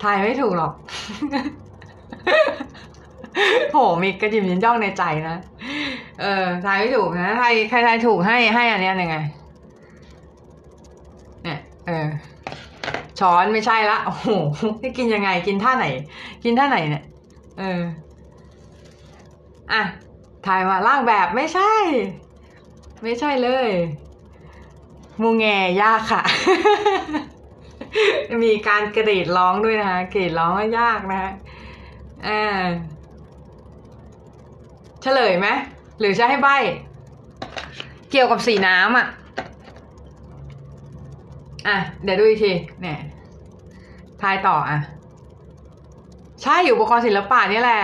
[0.02, 0.72] ทายไม่ถูกหรอก
[3.72, 5.36] โหมีกระจิมยินย่องในใจนะ
[6.20, 9.16] เออทายไม่ถูกนะใครใครทายถูกให้ให้อันเนี้ยยังไง
[11.44, 12.06] เนี่ย เออ
[13.18, 14.28] ช้อนไม่ใช่ละโอ้โห
[14.82, 15.86] จะกินยังไง กินท่าไหน
[16.44, 17.02] กินท่าไหนเนี่ย
[17.58, 17.82] เออ
[19.72, 19.82] อะ
[20.46, 21.72] ทายมาล่างแบบไม่ใช่
[23.02, 23.68] ไม่ใช่เลย
[25.22, 25.46] มูงแง
[25.82, 26.22] ยากค่ะ
[28.44, 31.32] มีการกรีดร้องด้วยนะคะกรีดร้องก็ยากนะคะ
[32.26, 32.42] อ่า
[35.03, 35.48] เฉลยไหม
[35.98, 36.48] หรือจะให้ใบ
[38.11, 39.07] เกี่ยวกับสีน้ำอะ
[41.68, 42.98] อะ เดี๋ยวดูอีกทีเนี่ย
[44.22, 44.78] ทายต่ออะ
[46.42, 47.82] ใช่อยู่อุปกรณ์ศิลปะนี่แหละ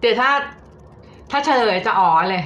[0.00, 0.30] เดี๋ยวถ้า
[1.30, 2.44] ถ้าเฉลยจะอ๋อเลย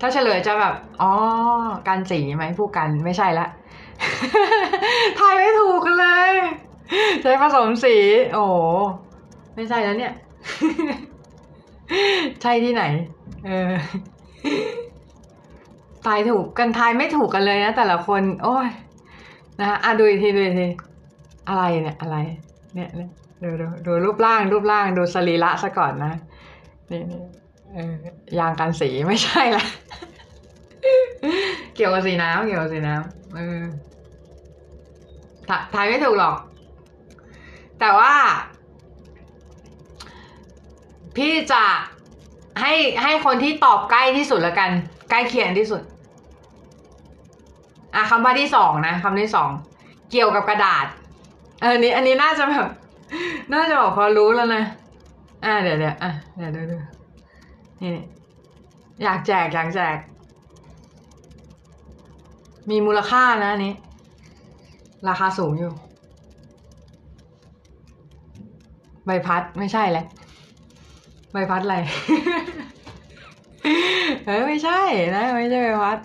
[0.00, 1.10] ถ้าเฉลยจะแบบอ๋อ
[1.88, 3.46] การสีไหมผู้กันไม่ใช่ละ
[5.18, 6.32] ทายไม่ถูกกันเลย
[7.22, 7.94] ใช้ผสมสี
[8.32, 8.44] โอ้
[9.54, 10.12] ไม่ใช่แล้วเนี่ย
[12.42, 12.84] ใช่ที่ไหน
[13.46, 13.72] เออ
[16.04, 18.68] ทายถูกกันทายไม่ถูกกันเลยนะ แต่ละคน โอ้ย
[19.60, 20.68] นะคะอะดูอีกทีดูอีกที
[21.48, 22.16] อะไรเนี่ยอะไร
[22.74, 23.10] เนี่ยเนี่ย
[23.42, 26.14] ดูดูดูรูปร่างรูปร่างดูสรีระซะก่อนนะ
[26.90, 27.20] นี่นี่
[27.74, 29.64] เออยางกันสีไม่ใช่ละ
[31.74, 33.60] เกี่ยวกับสีน้ำเกี่ยวกับสีน้ำเออ
[35.74, 36.36] ทายไม่ถูกหรอก
[37.80, 38.14] แต่ว่า
[41.16, 41.62] พี่จะ
[42.60, 42.72] ให้
[43.02, 44.70] ให้คนที่ตอบใกล้ที่สุดละกัน
[45.10, 45.82] ใกล้เคียงที่สุด
[47.94, 49.50] อะคำว่าที่สองนะคำที่สอง
[50.10, 50.86] เกี่ยวกับกระดาษ
[51.60, 52.68] เออนี้ อันนี้น่าจะแบบ
[53.52, 54.62] น่าจะบอกพอรู้แล้วนะ
[55.44, 56.76] อ่าเดี๋ยวเดี๋ยวอะเดี๋ยวดูดู
[57.80, 58.04] นี่นี่
[59.02, 59.96] อยากแจกอยากแจก
[62.70, 63.74] มีมูลค่านะอันนี้
[65.08, 65.72] ราคาสูงอยู่
[69.08, 70.04] ใบพัดไม่ใช่แหละ
[71.32, 71.76] ใบพัดอะไร
[74.26, 74.80] เออไม่ใช่
[75.16, 75.98] นะไม่ใช่ใบพัด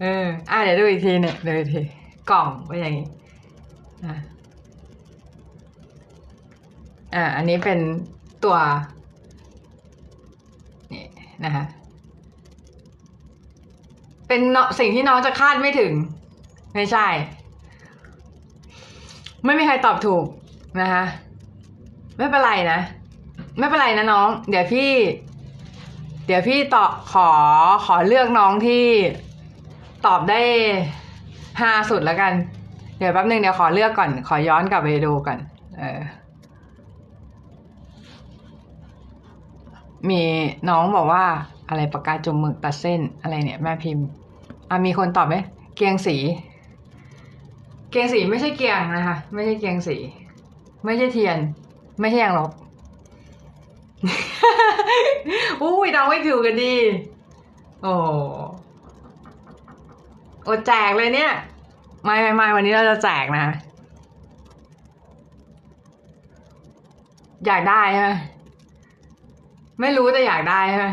[0.00, 1.80] เออ อะเดี๋ยวดูอีกทีเนี่ยดูอีกที
[2.30, 3.06] กล่องเป็นอย่างนี้
[4.04, 4.14] อะ
[7.14, 7.78] อ่าอันนี้เป็น
[8.44, 8.56] ตัว
[10.92, 11.04] นี่
[11.44, 11.64] นะคะ
[14.28, 15.92] เป็นเนาะสิ่งที่น้องจะคาดไม่ถึง
[16.74, 17.06] ไม่ใช่
[19.44, 20.24] ไม่มีใครตอบถูก
[20.80, 21.04] นะคะ
[22.16, 22.80] ไม่เป็นไรนะ
[23.58, 24.90] ไม่เป็นไรนะน้อง เดี๋ยวพี่
[26.26, 27.28] เดี๋ยวพี่ตอบขอ
[27.86, 28.84] ขอเลือกน้องที่
[30.06, 30.40] ตอบได้
[31.60, 32.32] ห้าสุดแล้วกัน
[32.98, 35.38] เดี๋ยวแป๊บนึงเดี๋ยวขอเลือกก่อน ขอย้อนกลับไปดูก่อน
[35.78, 36.00] เออ
[40.10, 40.22] มี
[40.68, 41.24] น้องบอกว่า
[41.68, 44.06] อะไรปากกาจุ่มมึกตัดเส้นอะไรเนี่ยแม่พิมพ์
[44.70, 45.34] อะมีคนตอบไหม
[45.76, 46.16] เกียงสี
[47.90, 49.96] เกียงสีไม่ใช่เกียงนะคะ ไม่ใช่เกียงสี
[50.84, 51.38] ไม่ใช่เทียน
[52.00, 52.50] ไม่ใช่ยางลบ
[55.62, 56.74] อุ้ยเดาไม่ถูกกันดี
[57.82, 57.94] โอ้
[60.48, 61.32] อดแจกเลยเนี่ย
[62.04, 63.46] ไม่ไม่ไม่วันนี้เราจะแจกนะ
[67.46, 68.10] อยากได้ใช่ไหม
[69.80, 70.86] ไม่รู้แต่อยากได้ใช่ไหม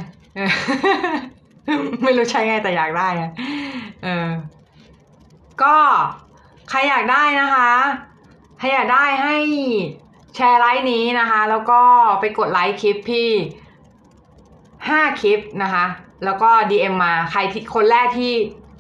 [2.04, 3.08] ไม่รู้ใช้ไงแต่อยากได้
[4.04, 4.30] เออ
[5.64, 5.76] ก็
[6.70, 7.70] ใครอยากได้นะคะ
[8.58, 9.36] ใครอยากได้ให้
[10.36, 11.82] แชร์ไลฟ์นี้นะคะ แล้วก็
[12.20, 13.30] ไปกดไลค์คลิปพี่
[14.90, 15.86] ห้าคลิปนะคะ
[16.26, 18.34] แล้วก็ DM มาใครที่คนแรกที่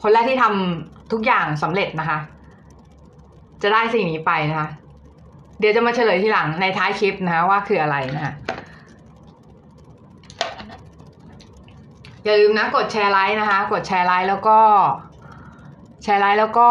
[0.04, 2.20] คนแรกที่ทำทุกอย่างสำเร็จนะคะ
[3.62, 4.70] จะได้สิ่งนี้ไปนะคะ
[5.60, 8.34] เดี๋ยวจะมาเฉลยทีหลังในท้ายคลิปนะคะว่าคืออะไรนะคะ
[12.24, 14.60] อย่าลืมนะกดแชร์ไลค์นะคะ กดแชร์ไลค์แล้วก็
[16.04, 16.70] แชร์ไลค์แล้วก็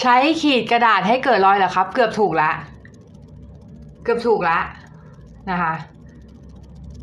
[0.00, 2.50] ใช้ขีดกระดาษให้เกิดรอยเหรอครับ เกือบถูกละ
[4.04, 4.58] เกือบถูกละ
[5.50, 5.72] นะคะ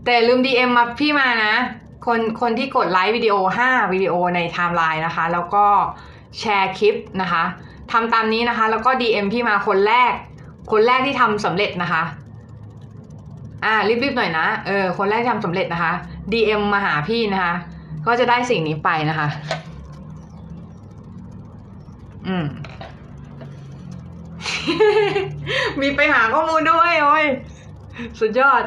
[0.05, 1.55] แต่ลืม DM มาพี่มานะ
[2.05, 3.33] คนคนที่กดไลค์วิดีโอ
[3.65, 5.65] 5 วิดีโอในไทม์ไลน์นะคะ แล้วก็
[6.39, 7.43] แชร์คลิปนะคะ
[7.91, 10.13] ทำตามนี้นะคะ แล้วก็ DM พี่มาคนแรก
[10.71, 12.03] คนแรกที่ทำสำเร็จนะคะ
[13.63, 13.73] อ่า
[14.03, 15.93] รีบๆหน่อยนะ เออ คนแรกที่ทำสำเร็จนะคะ
[16.33, 17.53] DM มาหาพี่นะคะ
[18.05, 19.27] ก็จะได้สิ่งนี้ไปนะคะ
[22.27, 22.45] อืม
[25.79, 27.25] มีไปหาข้อมูลด้วยโอ้ย
[28.19, 28.63] สุดยอด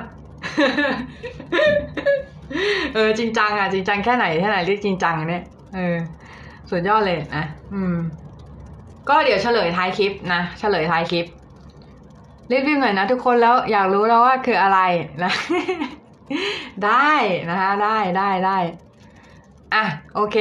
[2.94, 5.42] เออจริงจังอะจริงจังแค่ไหนแค่ไหนเรียกจริงจังเนี่ย
[5.74, 5.96] เออ
[6.70, 7.96] สุดยอดเลยนะอืม
[9.08, 11.26] ก็เดี๋ยวเฉลยท้ายคลิปนะเฉลยท้ายคลิป
[12.50, 14.80] รีบๆหน่อยนะทุกคนแล้วอยากรู้แล้วว่าคืออะไร
[15.24, 15.32] นะ
[16.86, 17.12] ได้
[17.50, 18.58] นะคะได้ได้ได้
[19.74, 19.84] อะ
[20.14, 20.36] โอเค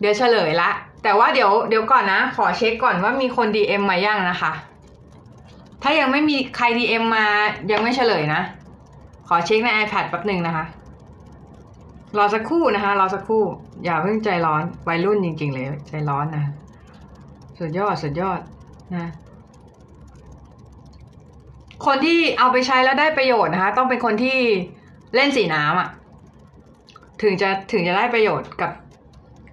[0.00, 0.70] เดี๋ยวเฉลยละ
[1.04, 4.52] แต่ว่าเดี๋ยวเดี๋ยวก่อนนะ ขอเช็คก่อนว่ามีคน DM มายังนะคะ
[5.82, 7.26] ถ้ายังไม่มีใคร DM มา
[7.72, 8.42] ยังไม่เฉลยนะ
[9.28, 10.64] ขอเช็คใน iPad แป๊บหนึ่งนะคะ
[12.18, 13.44] รอสักครู่นะคะ รอสักครู่
[13.84, 16.44] อย่าเพิ่งใจร้อน วัยรุ่นจริง ๆ เลย ใจร้อนนะ
[17.58, 18.40] สุดยอด สุดยอด
[18.94, 19.10] นะ
[21.86, 24.38] คนที่เอาไปใช้แล้วได้ประโยชน์นะคะ ต้องเป็นคนที่
[25.14, 25.88] เล่นสีน้ำอะ
[27.22, 28.70] ถึงจะถึงจะได้ประโยชน์กับ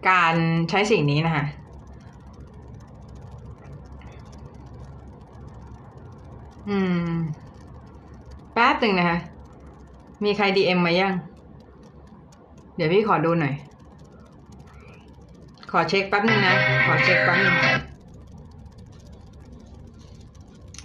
[0.09, 0.33] การ
[0.69, 1.45] ใช้สิ่งนี้นะคะ
[6.69, 6.77] อื
[7.07, 7.09] ม
[8.53, 9.17] แป๊บหนึ่งนะคะ
[10.23, 11.13] มีใครดีเอ็มมายัง
[12.75, 13.53] เดี๋ยวพี่ขอดูหน่อย
[15.71, 17.55] ขอเช็คแป๊บหนึ่งนะ ขอเช็คแป๊บหนึ่ง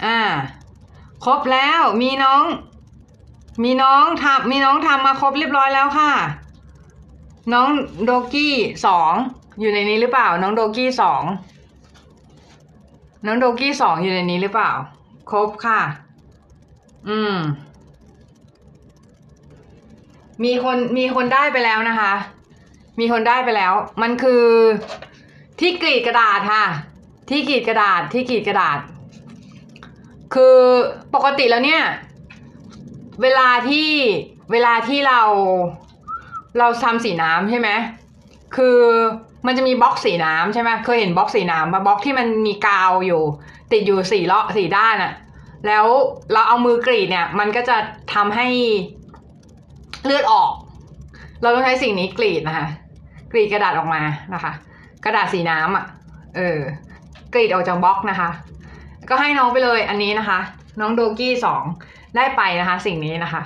[0.05, 0.19] อ่า
[1.25, 2.43] ครบแล้ว มีน้อง
[3.64, 6.12] มีน้องทำมีน้องทำมาครบเรียบร้อยแล้วค่ะ
[7.53, 7.68] น้อง
[8.05, 8.55] โดกี้
[8.86, 9.12] สอง
[9.61, 11.22] อยู่ในนี้หรือเปล่า น้องโดกี้สอง
[13.26, 14.70] น้องโดกี้สองอยู่ในนี้หรือเปล่า
[15.30, 15.80] ครบค่ะ
[17.09, 17.36] อืม
[20.44, 22.12] มีคนมีคนได้ไปแล้วนะคะ
[22.99, 23.72] มีคนได้ไปแล้ว
[24.03, 24.44] มันคือ
[25.61, 26.64] ที่กรีดกระดาษค่ะ
[27.30, 28.78] ที่กรีดกระดาษที่กรีดกระดาษ
[30.34, 30.59] คือ
[31.14, 31.82] ปกติแล้วเนี่ย
[33.22, 33.90] เวลาที่
[34.53, 35.22] เวลาที่เรา
[36.59, 37.69] เราทำสีน้ำใช่ไหม
[38.57, 38.79] คือ
[39.47, 43.23] มันจะมีบล็อกสีน้ำใช่ไหมเคยเห็นบล็อกสีน้ำมาบล็อกที่มันมีกาวอยู่
[43.73, 45.13] ติดอยู่สี่เลาะสี่ด้านอะ
[45.67, 45.87] แล้ว
[46.33, 47.77] เราเอามือกรีดเนี่ย มันก็จะ
[48.15, 48.47] ทำให้
[50.05, 50.53] เลือดออก
[51.43, 52.67] เราต้องใช้สิ่งนี้กรีดนะคะ
[53.33, 54.03] กรีดกระดาษออกมา
[54.35, 54.53] นะคะ
[55.05, 55.85] กระดาษสีน้ำอะ
[56.37, 56.61] เออ
[57.33, 58.31] กรีดออกจากบล็อกนะคะ
[59.09, 60.39] ก็ให้น้องไปเลยอันนี้นะคะ
[60.81, 61.63] น้องโดกี้สอง
[62.17, 63.43] ได้ไปนะคะ สิ่งนี้นะคะ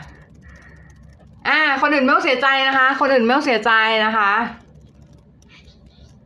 [1.49, 3.73] อ่า คนอื่นไม่ต้องเสียใจนะคะ คนอื่นไม่ต้องเสียใจ
[4.05, 4.31] นะคะ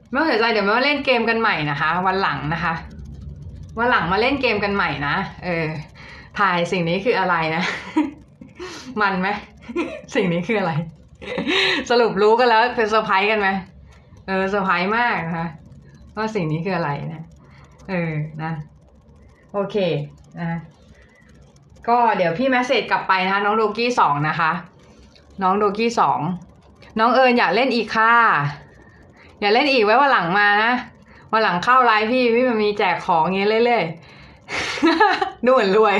[0.08, 2.74] ไม่ต้องเสียใจเดี๋ยวมาเล่นเกมกันใหม่นะคะ วันหลังนะคะ
[3.78, 5.66] วันหลังมาเล่นเกมกันใหม่นะ เออ
[6.38, 7.62] ทายสิ่งนี้คืออะไรนะ
[9.00, 9.28] มันไหม
[10.14, 10.72] สิ่งนี้คืออะไร
[11.90, 13.48] สรุปรู้กันแล้วเป็นเซอร์ไพรส์กันไหม
[14.26, 15.46] เออเซอร์ไพรส์มากนะคะ
[16.16, 17.22] ว่าสิ่งนี้คืออะไรนะ
[17.88, 18.12] เออ
[18.42, 18.52] นะ
[19.52, 19.76] โอเค
[20.40, 20.58] นะ
[21.88, 24.50] ก็เดี๋ยวพี่แมสเซจกลับไปนะคะน้องโดกี้สองนะคะ
[25.42, 26.20] น้องโดกี้สอง
[26.98, 28.12] น้องเอิญอยากเล่นอีกค่ะ
[29.40, 30.72] อยากเล่นอีกไว้วันหลังมานะ
[31.32, 35.96] วันหลังเข้าไลฟ์พี่พี่มันมีแจกของเงี้ยเรื่อยๆดูเหมือนรวย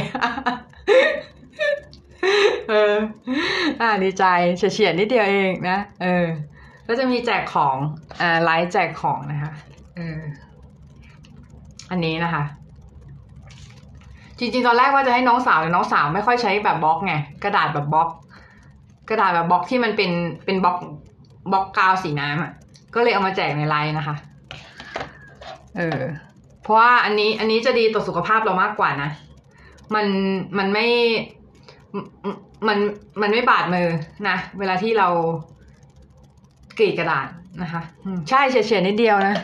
[2.71, 2.95] เออ
[3.81, 4.25] อ่าดีใจ
[4.57, 6.27] เฉียดนิดเดียวเองนะ เออ
[6.87, 7.77] ก็จะมีแจกของ
[8.21, 9.53] อ่าไลฟ์แจกของนะคะ
[9.97, 10.21] เออ
[11.91, 12.45] อันนี้นะคะ
[14.39, 18.09] จริงๆ ตอนแรกว่าจะให้น้องสาวแต่น้องสาวไม่ค่อยใช้แบบบล็อกไง กระดาษแบบบล็อก
[19.09, 20.11] กระดาษแบบบล็อกที่มันเป็น
[20.45, 20.79] เป็นบล็อก
[21.53, 22.53] บล็อกกาวสีน้ำอะ
[22.95, 24.17] ก็เลยเอามาแจกในไลฟ์นะคะ
[25.77, 26.01] เออ
[26.63, 29.11] เพราะว่าอันนี้อันนี้จะดีต่อสุขภาพเรามากกว่านะ
[29.95, 30.07] มัน
[30.59, 30.87] มันไม่
[32.69, 32.79] มัน
[33.23, 33.89] มันไม่บาดมือ
[34.29, 35.09] นะ เวลาที่เรา
[36.79, 37.29] กรีดกระดาษ
[37.63, 37.83] นะคะ
[38.29, 39.35] ใช่เฉียดๆนิดเดียวนะ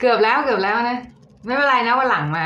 [0.00, 0.98] เกือบแล้วเกือบแล้วนะ
[1.46, 2.44] ไม่เป็นไรนะวันหลังมา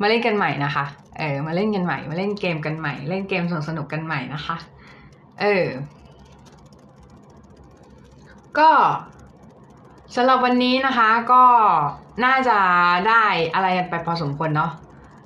[0.00, 0.84] มาเล่นกันใหม่นะคะ
[1.18, 4.56] เออ มาเล่นกันใหม่ มาเล่นเกมกันใหม่ เล่นเกมสนุกสนุกกันใหม่นะคะ
[5.42, 5.66] เออ
[8.58, 8.70] ก็
[10.14, 11.42] สำหรับวันนี้นะคะก็
[12.24, 12.58] น่าจะ
[13.08, 13.24] ได้
[13.54, 14.70] อะไรกันไปพอสมควรเนาะ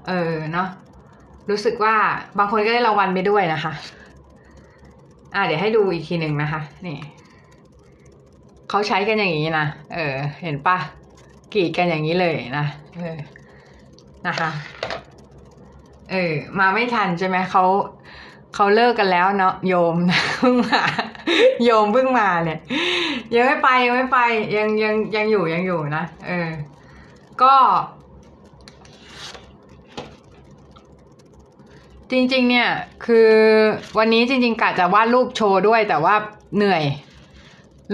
[0.09, 0.69] เออเนาะ
[1.51, 1.97] รู้สึกว่า
[2.39, 3.73] บางคนก็ได้รางวัลไปด้วยนะคะ
[5.35, 6.99] อ่าเดี๋ยวให้ดูอีกทีหนึ่งนะคะ นี่
[8.69, 10.79] เขาใช้กันอย่างนี้นะเออ เห็นปะ
[11.55, 12.67] กรีดกันอย่างนี้เลยนะ
[12.99, 13.19] เออ
[14.27, 14.51] นะคะ
[16.11, 17.65] เออ มาไม่ทันใช่ไหมเขา
[18.59, 20.83] เขาเลิกกันแล้วเนาะโยมนะเพิ่งมา
[21.65, 22.59] โยมเพิ่งมาเนี่ย
[23.35, 24.19] ยังไม่ไปยังไม่ไป
[24.57, 26.51] ยังยังยังอยู่ยังอยู่นะเออ
[27.43, 27.55] ก็
[32.11, 32.69] จริง ๆ เนี่ย
[33.07, 33.31] คือ
[33.99, 36.15] วันนี้จริง ๆกะจะวาดรูปโชว์ด้วย แต่ว่า
[36.57, 36.83] เหนื่อย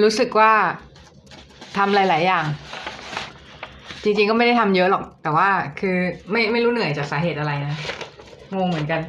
[0.03, 0.53] รู้สึกว่า
[1.77, 2.45] ทำหลาย ๆ อย่าง
[4.03, 5.49] จริงๆก็ไม่ได้ทำเยอะหรอก แต่ว่า
[5.81, 5.97] คือ
[6.31, 7.75] ไม่ไม่รู้เหนื่อยจากสาเหตุอะไรนะ
[8.57, 9.01] งงเหมือนกัน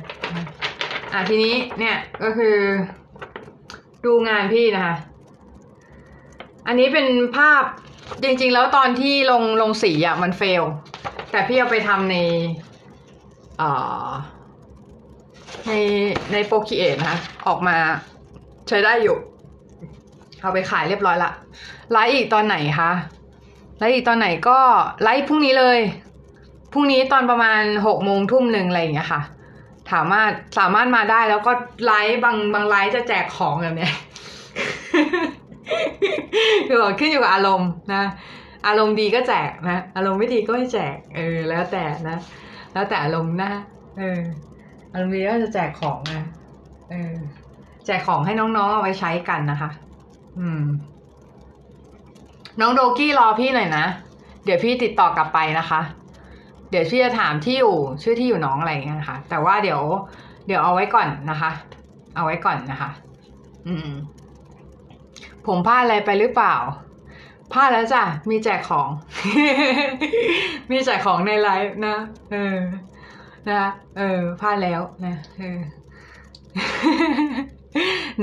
[1.14, 2.55] อะทีนี้เนี่ยก็คือ
[4.05, 4.95] ดูงานพี่นะคะ
[6.68, 7.07] อันนี้เป็น
[7.38, 7.64] ภาพ
[8.24, 10.64] จริงๆ แล้วตอนที่ลงลงสีอะมันเฟล
[11.32, 12.18] แต่พี่เอาไปทำใน
[13.57, 13.70] เอ่
[14.05, 14.07] อ
[15.68, 15.74] ใน
[16.32, 17.78] ใน Procreate นะคะออกมา
[18.68, 19.18] ใช้ได้อยู่
[20.41, 21.32] เอาไปขายเรียบร้อยละ
[21.91, 22.91] ไลฟ์อีกตอนไหนคะ
[23.78, 24.59] ไลฟ์อีกตอนไหนก็
[25.03, 25.80] ไลฟ์พรุ่งนี้เลย
[26.74, 29.22] พรุ่งนี้ตอนประมาณหกโมงทุ่มหนึ่งอะไรอย่างเงี้ยค่ะ
[29.92, 31.52] สามารถสามารถมาได้แล้วก็
[31.86, 33.94] ไลฟ์บางบางไลฟ์จะแจกของแบบเนี้ย
[36.68, 38.04] คือบอกขึ้นอยู่กับอารมณ์นะ
[38.68, 42.18] อารมณ์ดีก็แจกนะ อารมณ์ไม่ดีก็ไม่แจก เออ แล้วแต่นะ
[42.74, 43.52] แล้วแต่อารมณ์นะ
[43.98, 44.22] เออ
[44.94, 46.24] อารมณ์ดีก็จะแจกของนะ
[46.90, 47.14] เออ
[47.86, 49.70] แจกของให้น้องๆเอาไว้ใช้กันนะคะ
[50.40, 50.64] อืม
[52.60, 53.86] น้องโดกี้รอพี่หน่อยนะ
[54.46, 55.82] เดี๋ยวพี่ติดต่อกลับไปนะคะ
[56.74, 59.82] เดี๋ยวพี่จะถามที่อยู่ชื่อที่อยู่น้องอะไรเงี้ยนะคะแต่ว่าเดี๋ยว
[60.48, 61.52] เดี๋ยวเอาไว้ก่อนนะคะ
[62.16, 62.90] เอาไว้ก่อนนะคะ
[63.68, 63.90] อืม
[65.48, 66.56] ผมพลาดอะไรไปหรือเปล่า
[67.54, 68.90] พลาดแล้วจ้ะมีแจกของ
[70.72, 71.98] มีแจกของในไลฟ์นะ
[72.32, 72.58] เออ
[73.50, 73.64] นะ
[73.98, 75.60] เออพลาดแล้วนะเออ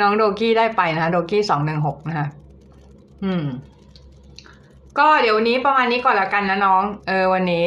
[0.00, 2.26] น้องโดกี้ได้ไปนะคะโดกี้สองหนึ่งหกนะคะ
[3.24, 3.46] อืม
[4.98, 7.66] ก็เดี๋ยววันนี้ประมาณนี้ก่อนละกันนะน้อง เออ วันนี้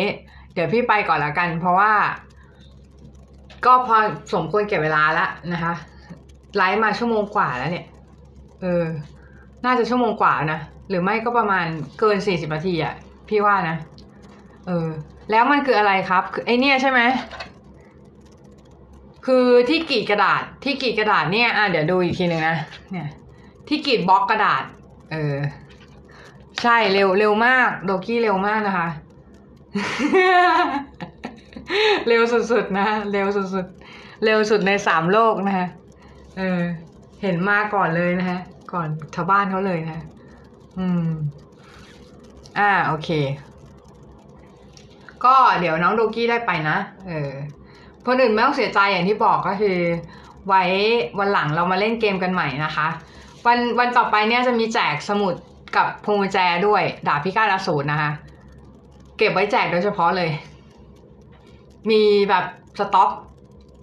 [0.54, 1.92] เดี๋ยวพี่ไปก่อนละกัน เพราะว่า
[3.66, 3.98] ก็พอ
[4.34, 5.74] สมควรเก็บเวลาแล้วนะคะ
[6.56, 7.86] ไลฟ์มาชั่วโมงกว่าแล้วเนี่ย
[8.62, 8.86] เออ
[9.66, 11.66] น่าจะชั่วโมงกว่านะ หรือไม่ก็ประมาณ
[12.00, 12.94] เกินสี่สิบนาทีอะ
[13.30, 13.78] พี่ว่านะ
[14.68, 14.88] เออ
[15.32, 17.02] แล้วมันคืออะไรครับคือไอเนี่ยใช่ไหม
[19.26, 22.58] คือที่กรีดกระดาษ ที่กรีดกระดาษเนี่ย อะเดี๋ยวดูอีกทีหนึ่งนะ
[22.92, 23.08] เนี่ย
[23.68, 24.64] ที่กรีดบล็อกกระดาษ
[25.12, 25.36] เออ
[26.62, 28.88] ใช่เร็วเร็วมาก โดกี้เร็วมากนะคะ
[32.08, 35.68] เร็วสุดๆนะเร็วสุดๆเร็วสุดในสามโลกนะคะ
[36.38, 36.62] เออ
[37.22, 38.40] เห็นมาก่อนเลยนะคะ
[38.74, 40.00] ก่อนชาวบ้านเขาเลยนะ
[40.78, 41.08] อืม
[42.60, 43.10] อ่า โอเค
[45.26, 47.32] ก็เดี๋ยวน้องโดกี้ได้ไปนะ เออ
[48.06, 49.78] คนอื่นไม่ต้องเสียใจอย่างที่บอกก็คือ
[50.48, 50.64] ไว้
[51.20, 52.88] วันหลังเรามาเล่นเกมกันใหม่นะคะ
[53.46, 55.34] วันวันต่อไปเนี่ยจะมีแจกสมุด
[55.76, 58.12] กับพวงแจด้วย ดาบพิฆาตอสูรนะคะ
[59.18, 60.30] เก็บไว้แจกโดยเฉพาะเลย
[61.90, 62.46] มีแบบ
[62.80, 63.10] สต็อก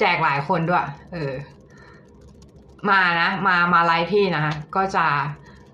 [0.00, 1.32] แจกหลายคนด้วย เออ
[2.90, 5.06] มานะ มามาไลฟ์พี่นะคะ ก็จะ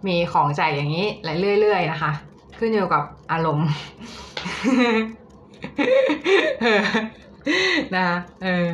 [0.07, 1.07] มีของแจกอย่างนี้
[1.61, 2.13] เรื่อยๆนะคะ
[2.59, 3.03] ขึ้นอยู่กับ
[3.33, 3.69] อารมณ์
[7.95, 8.69] นะคะเออ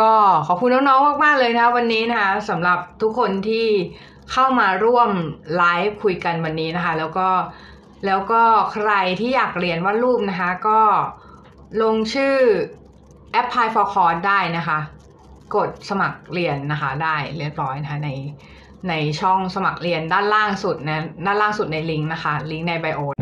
[0.00, 0.12] ก็
[0.46, 3.66] ขอบคุณน้องๆ มากๆเลยนะคะวันนี้นะคะสำหรับทุกคนที่
[4.32, 5.10] เข้ามาร่วม
[5.56, 7.28] ไลฟ์คุยกันวันนี้นะคะ แล้วก็
[8.06, 8.42] แล้วก็
[8.72, 8.90] ใคร
[9.20, 10.80] ที่อยากเรียนวาดรูปนะคะ ก็
[11.82, 12.36] ลงชื่อ
[13.40, 14.78] apply for course ได้นะคะ
[15.56, 18.10] กดสมัครเรียนนะคะได้เรียบร้อยนะคะใน
[18.88, 23.15] ในช่องสมัครเรียนด้านล่างสุดนะด้านล่างสุดในลิงก์นะคะ ลิงก์ในไบโอ